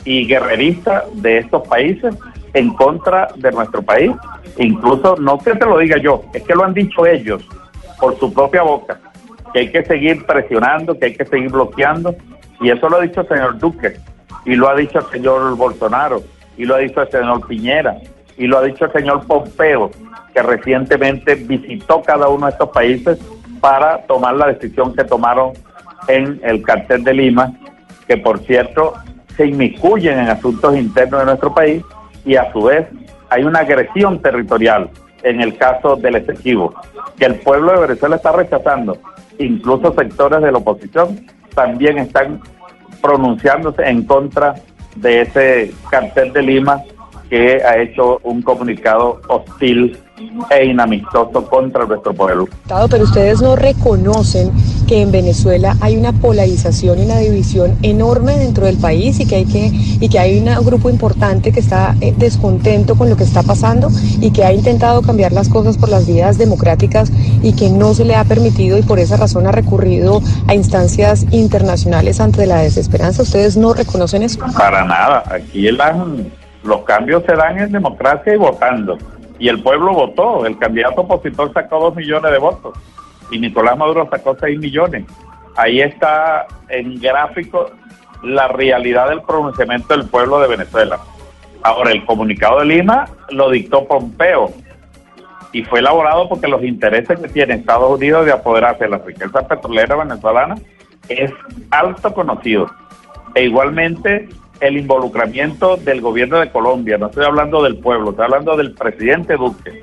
y 0.04 0.26
guerrerista 0.26 1.04
de 1.14 1.38
estos 1.38 1.66
países 1.66 2.14
en 2.54 2.72
contra 2.74 3.28
de 3.36 3.50
nuestro 3.52 3.82
país, 3.82 4.12
incluso 4.58 5.16
no 5.16 5.38
que 5.38 5.54
te 5.54 5.64
lo 5.64 5.78
diga 5.78 5.98
yo, 5.98 6.22
es 6.34 6.42
que 6.42 6.54
lo 6.54 6.64
han 6.64 6.74
dicho 6.74 7.06
ellos 7.06 7.46
por 7.98 8.18
su 8.18 8.32
propia 8.32 8.62
boca, 8.62 9.00
que 9.52 9.60
hay 9.60 9.72
que 9.72 9.84
seguir 9.84 10.26
presionando, 10.26 10.98
que 10.98 11.06
hay 11.06 11.14
que 11.14 11.24
seguir 11.24 11.50
bloqueando, 11.50 12.14
y 12.60 12.70
eso 12.70 12.88
lo 12.88 12.98
ha 12.98 13.00
dicho 13.00 13.20
el 13.20 13.28
señor 13.28 13.58
Duque, 13.58 13.96
y 14.44 14.54
lo 14.54 14.68
ha 14.68 14.74
dicho 14.74 14.98
el 14.98 15.06
señor 15.06 15.56
Bolsonaro, 15.56 16.22
y 16.56 16.64
lo 16.64 16.74
ha 16.74 16.78
dicho 16.78 17.00
el 17.00 17.10
señor 17.10 17.46
Piñera, 17.46 17.96
y 18.36 18.46
lo 18.46 18.58
ha 18.58 18.62
dicho 18.62 18.86
el 18.86 18.92
señor 18.92 19.26
Pompeo, 19.26 19.90
que 20.34 20.42
recientemente 20.42 21.34
visitó 21.34 22.02
cada 22.02 22.28
uno 22.28 22.46
de 22.46 22.52
estos 22.52 22.70
países 22.70 23.18
para 23.60 23.98
tomar 24.06 24.34
la 24.34 24.48
decisión 24.48 24.94
que 24.94 25.04
tomaron 25.04 25.52
en 26.08 26.40
el 26.42 26.62
cartel 26.62 27.04
de 27.04 27.14
Lima, 27.14 27.52
que 28.08 28.16
por 28.16 28.40
cierto 28.40 28.94
se 29.36 29.46
inmiscuyen 29.46 30.18
en 30.18 30.28
asuntos 30.28 30.76
internos 30.76 31.20
de 31.20 31.26
nuestro 31.26 31.54
país 31.54 31.82
y 32.24 32.36
a 32.36 32.52
su 32.52 32.62
vez 32.62 32.86
hay 33.30 33.44
una 33.44 33.60
agresión 33.60 34.20
territorial 34.20 34.90
en 35.22 35.40
el 35.40 35.56
caso 35.56 35.96
del 35.96 36.16
Esequibo, 36.16 36.74
que 37.16 37.26
el 37.26 37.36
pueblo 37.36 37.72
de 37.72 37.86
Venezuela 37.86 38.16
está 38.16 38.32
rechazando. 38.32 38.98
Incluso 39.38 39.94
sectores 39.94 40.42
de 40.42 40.52
la 40.52 40.58
oposición 40.58 41.26
también 41.54 41.98
están 41.98 42.40
pronunciándose 43.00 43.82
en 43.88 44.04
contra 44.04 44.54
de 44.96 45.22
ese 45.22 45.72
cartel 45.90 46.32
de 46.32 46.42
Lima 46.42 46.82
que 47.30 47.62
ha 47.64 47.78
hecho 47.78 48.20
un 48.24 48.42
comunicado 48.42 49.20
hostil 49.28 49.98
e 50.50 50.66
inamistoso 50.66 51.48
contra 51.48 51.86
nuestro 51.86 52.12
pueblo. 52.12 52.46
Pero 52.68 53.04
ustedes 53.04 53.40
no 53.40 53.56
reconocen 53.56 54.52
que 54.92 55.00
en 55.00 55.10
Venezuela 55.10 55.74
hay 55.80 55.96
una 55.96 56.12
polarización 56.12 56.98
y 56.98 57.04
una 57.06 57.16
división 57.16 57.78
enorme 57.80 58.36
dentro 58.36 58.66
del 58.66 58.76
país 58.76 59.18
y 59.20 59.26
que 59.26 59.36
hay 59.36 59.46
que 59.46 59.68
y 59.72 60.06
que 60.10 60.18
hay 60.18 60.38
un 60.38 60.66
grupo 60.66 60.90
importante 60.90 61.50
que 61.50 61.60
está 61.60 61.96
eh, 62.02 62.12
descontento 62.14 62.94
con 62.94 63.08
lo 63.08 63.16
que 63.16 63.24
está 63.24 63.42
pasando 63.42 63.88
y 64.20 64.32
que 64.32 64.44
ha 64.44 64.52
intentado 64.52 65.00
cambiar 65.00 65.32
las 65.32 65.48
cosas 65.48 65.78
por 65.78 65.88
las 65.88 66.06
vías 66.06 66.36
democráticas 66.36 67.10
y 67.42 67.56
que 67.56 67.70
no 67.70 67.94
se 67.94 68.04
le 68.04 68.16
ha 68.16 68.24
permitido 68.24 68.76
y 68.76 68.82
por 68.82 68.98
esa 68.98 69.16
razón 69.16 69.46
ha 69.46 69.52
recurrido 69.52 70.20
a 70.46 70.54
instancias 70.54 71.24
internacionales 71.30 72.20
ante 72.20 72.44
la 72.44 72.58
desesperanza. 72.58 73.22
¿Ustedes 73.22 73.56
no 73.56 73.72
reconocen 73.72 74.22
eso? 74.22 74.40
Para 74.58 74.84
nada. 74.84 75.22
Aquí 75.24 75.68
el 75.68 75.78
los 76.64 76.82
cambios 76.82 77.22
se 77.26 77.34
dan 77.34 77.58
en 77.58 77.72
democracia 77.72 78.34
y 78.34 78.36
votando. 78.36 78.98
Y 79.38 79.48
el 79.48 79.62
pueblo 79.62 79.94
votó. 79.94 80.44
El 80.44 80.58
candidato 80.58 81.00
opositor 81.00 81.50
sacó 81.54 81.80
dos 81.80 81.96
millones 81.96 82.30
de 82.30 82.38
votos 82.38 82.74
y 83.30 83.38
Nicolás 83.38 83.76
Maduro 83.76 84.08
sacó 84.10 84.36
seis 84.38 84.58
millones. 84.58 85.04
Ahí 85.56 85.80
está 85.80 86.46
en 86.68 86.98
gráfico 87.00 87.70
la 88.22 88.48
realidad 88.48 89.08
del 89.08 89.22
pronunciamiento 89.22 89.96
del 89.96 90.08
pueblo 90.08 90.40
de 90.40 90.48
Venezuela. 90.48 90.98
Ahora, 91.62 91.92
el 91.92 92.04
comunicado 92.04 92.60
de 92.60 92.66
Lima 92.66 93.08
lo 93.30 93.50
dictó 93.50 93.86
Pompeo 93.86 94.50
y 95.52 95.62
fue 95.64 95.80
elaborado 95.80 96.28
porque 96.28 96.48
los 96.48 96.62
intereses 96.62 97.20
que 97.20 97.28
tiene 97.28 97.54
Estados 97.54 97.90
Unidos 97.90 98.24
de 98.26 98.32
apoderarse 98.32 98.84
de 98.84 98.90
las 98.90 99.04
riquezas 99.04 99.44
petroleras 99.44 99.98
venezolanas 99.98 100.60
es 101.08 101.30
alto 101.70 102.12
conocido. 102.14 102.70
E 103.34 103.44
igualmente 103.44 104.28
el 104.60 104.78
involucramiento 104.78 105.76
del 105.76 106.00
gobierno 106.00 106.38
de 106.38 106.50
Colombia, 106.50 106.96
no 106.96 107.06
estoy 107.06 107.24
hablando 107.24 107.62
del 107.62 107.78
pueblo, 107.78 108.10
estoy 108.10 108.24
hablando 108.24 108.56
del 108.56 108.72
presidente 108.72 109.36
Duque, 109.36 109.82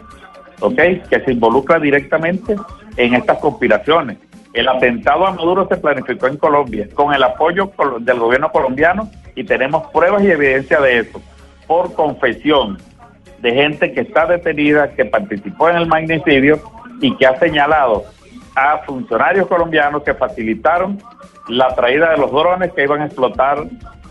¿ok? 0.61 0.75
Que 1.09 1.21
se 1.25 1.31
involucra 1.31 1.79
directamente 1.79 2.55
en 2.99 3.15
estas 3.15 3.39
conspiraciones. 3.39 4.17
El 4.53 4.67
atentado 4.67 5.25
a 5.25 5.31
Maduro 5.31 5.67
se 5.67 5.77
planificó 5.77 6.27
en 6.27 6.37
Colombia 6.37 6.87
con 6.93 7.13
el 7.13 7.23
apoyo 7.23 7.71
del 8.01 8.19
gobierno 8.19 8.51
colombiano 8.51 9.09
y 9.35 9.43
tenemos 9.45 9.87
pruebas 9.91 10.21
y 10.23 10.31
evidencia 10.31 10.81
de 10.81 10.99
eso 10.99 11.21
por 11.65 11.93
confesión 11.93 12.77
de 13.39 13.53
gente 13.53 13.93
que 13.93 14.01
está 14.01 14.25
detenida, 14.25 14.91
que 14.91 15.05
participó 15.05 15.69
en 15.69 15.77
el 15.77 15.87
magnicidio 15.87 16.59
y 16.99 17.15
que 17.15 17.25
ha 17.25 17.39
señalado 17.39 18.03
a 18.55 18.79
funcionarios 18.79 19.47
colombianos 19.47 20.03
que 20.03 20.13
facilitaron 20.13 21.01
la 21.47 21.73
traída 21.75 22.11
de 22.11 22.17
los 22.17 22.31
drones 22.31 22.73
que 22.73 22.83
iban 22.83 23.01
a 23.01 23.05
explotar 23.05 23.65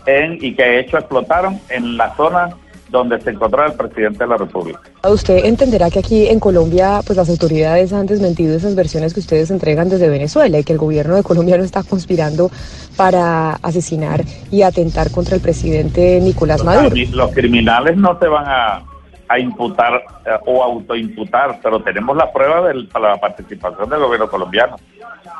en 0.07 0.43
y 0.43 0.55
que 0.55 0.63
de 0.63 0.79
hecho 0.79 0.97
explotaron 0.97 1.59
en 1.69 1.95
la 1.95 2.15
zona 2.15 2.49
donde 2.89 3.19
se 3.21 3.31
encontraba 3.31 3.69
el 3.69 3.73
presidente 3.73 4.19
de 4.19 4.27
la 4.27 4.37
República. 4.37 4.81
Usted 5.07 5.45
entenderá 5.45 5.89
que 5.89 5.99
aquí 5.99 6.27
en 6.27 6.39
Colombia, 6.39 7.01
pues 7.05 7.17
las 7.17 7.29
autoridades 7.29 7.93
han 7.93 8.05
desmentido 8.05 8.55
esas 8.55 8.75
versiones 8.75 9.13
que 9.13 9.19
ustedes 9.19 9.51
entregan 9.51 9.89
desde 9.89 10.09
Venezuela 10.09 10.59
y 10.59 10.63
que 10.63 10.73
el 10.73 10.79
gobierno 10.79 11.15
de 11.15 11.23
Colombia 11.23 11.57
no 11.57 11.63
está 11.63 11.83
conspirando 11.83 12.51
para 12.97 13.53
asesinar 13.55 14.23
y 14.51 14.63
atentar 14.63 15.11
contra 15.11 15.35
el 15.35 15.41
presidente 15.41 16.19
Nicolás 16.21 16.63
Maduro. 16.63 16.95
Los 17.11 17.31
criminales 17.31 17.95
no 17.97 18.17
se 18.19 18.27
van 18.27 18.45
a, 18.47 18.83
a 19.29 19.39
imputar 19.39 20.03
eh, 20.25 20.31
o 20.45 20.63
autoimputar, 20.63 21.59
pero 21.61 21.81
tenemos 21.81 22.17
la 22.17 22.31
prueba 22.31 22.67
de 22.67 22.87
la 22.99 23.17
participación 23.17 23.89
del 23.89 23.99
gobierno 23.99 24.29
colombiano. 24.29 24.75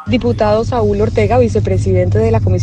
Diputado 0.06 0.64
Saúl 0.64 1.02
Ortega, 1.02 1.38
vicepresidente 1.38 2.20
de 2.20 2.32
la 2.32 2.40
Comisión 2.40 2.60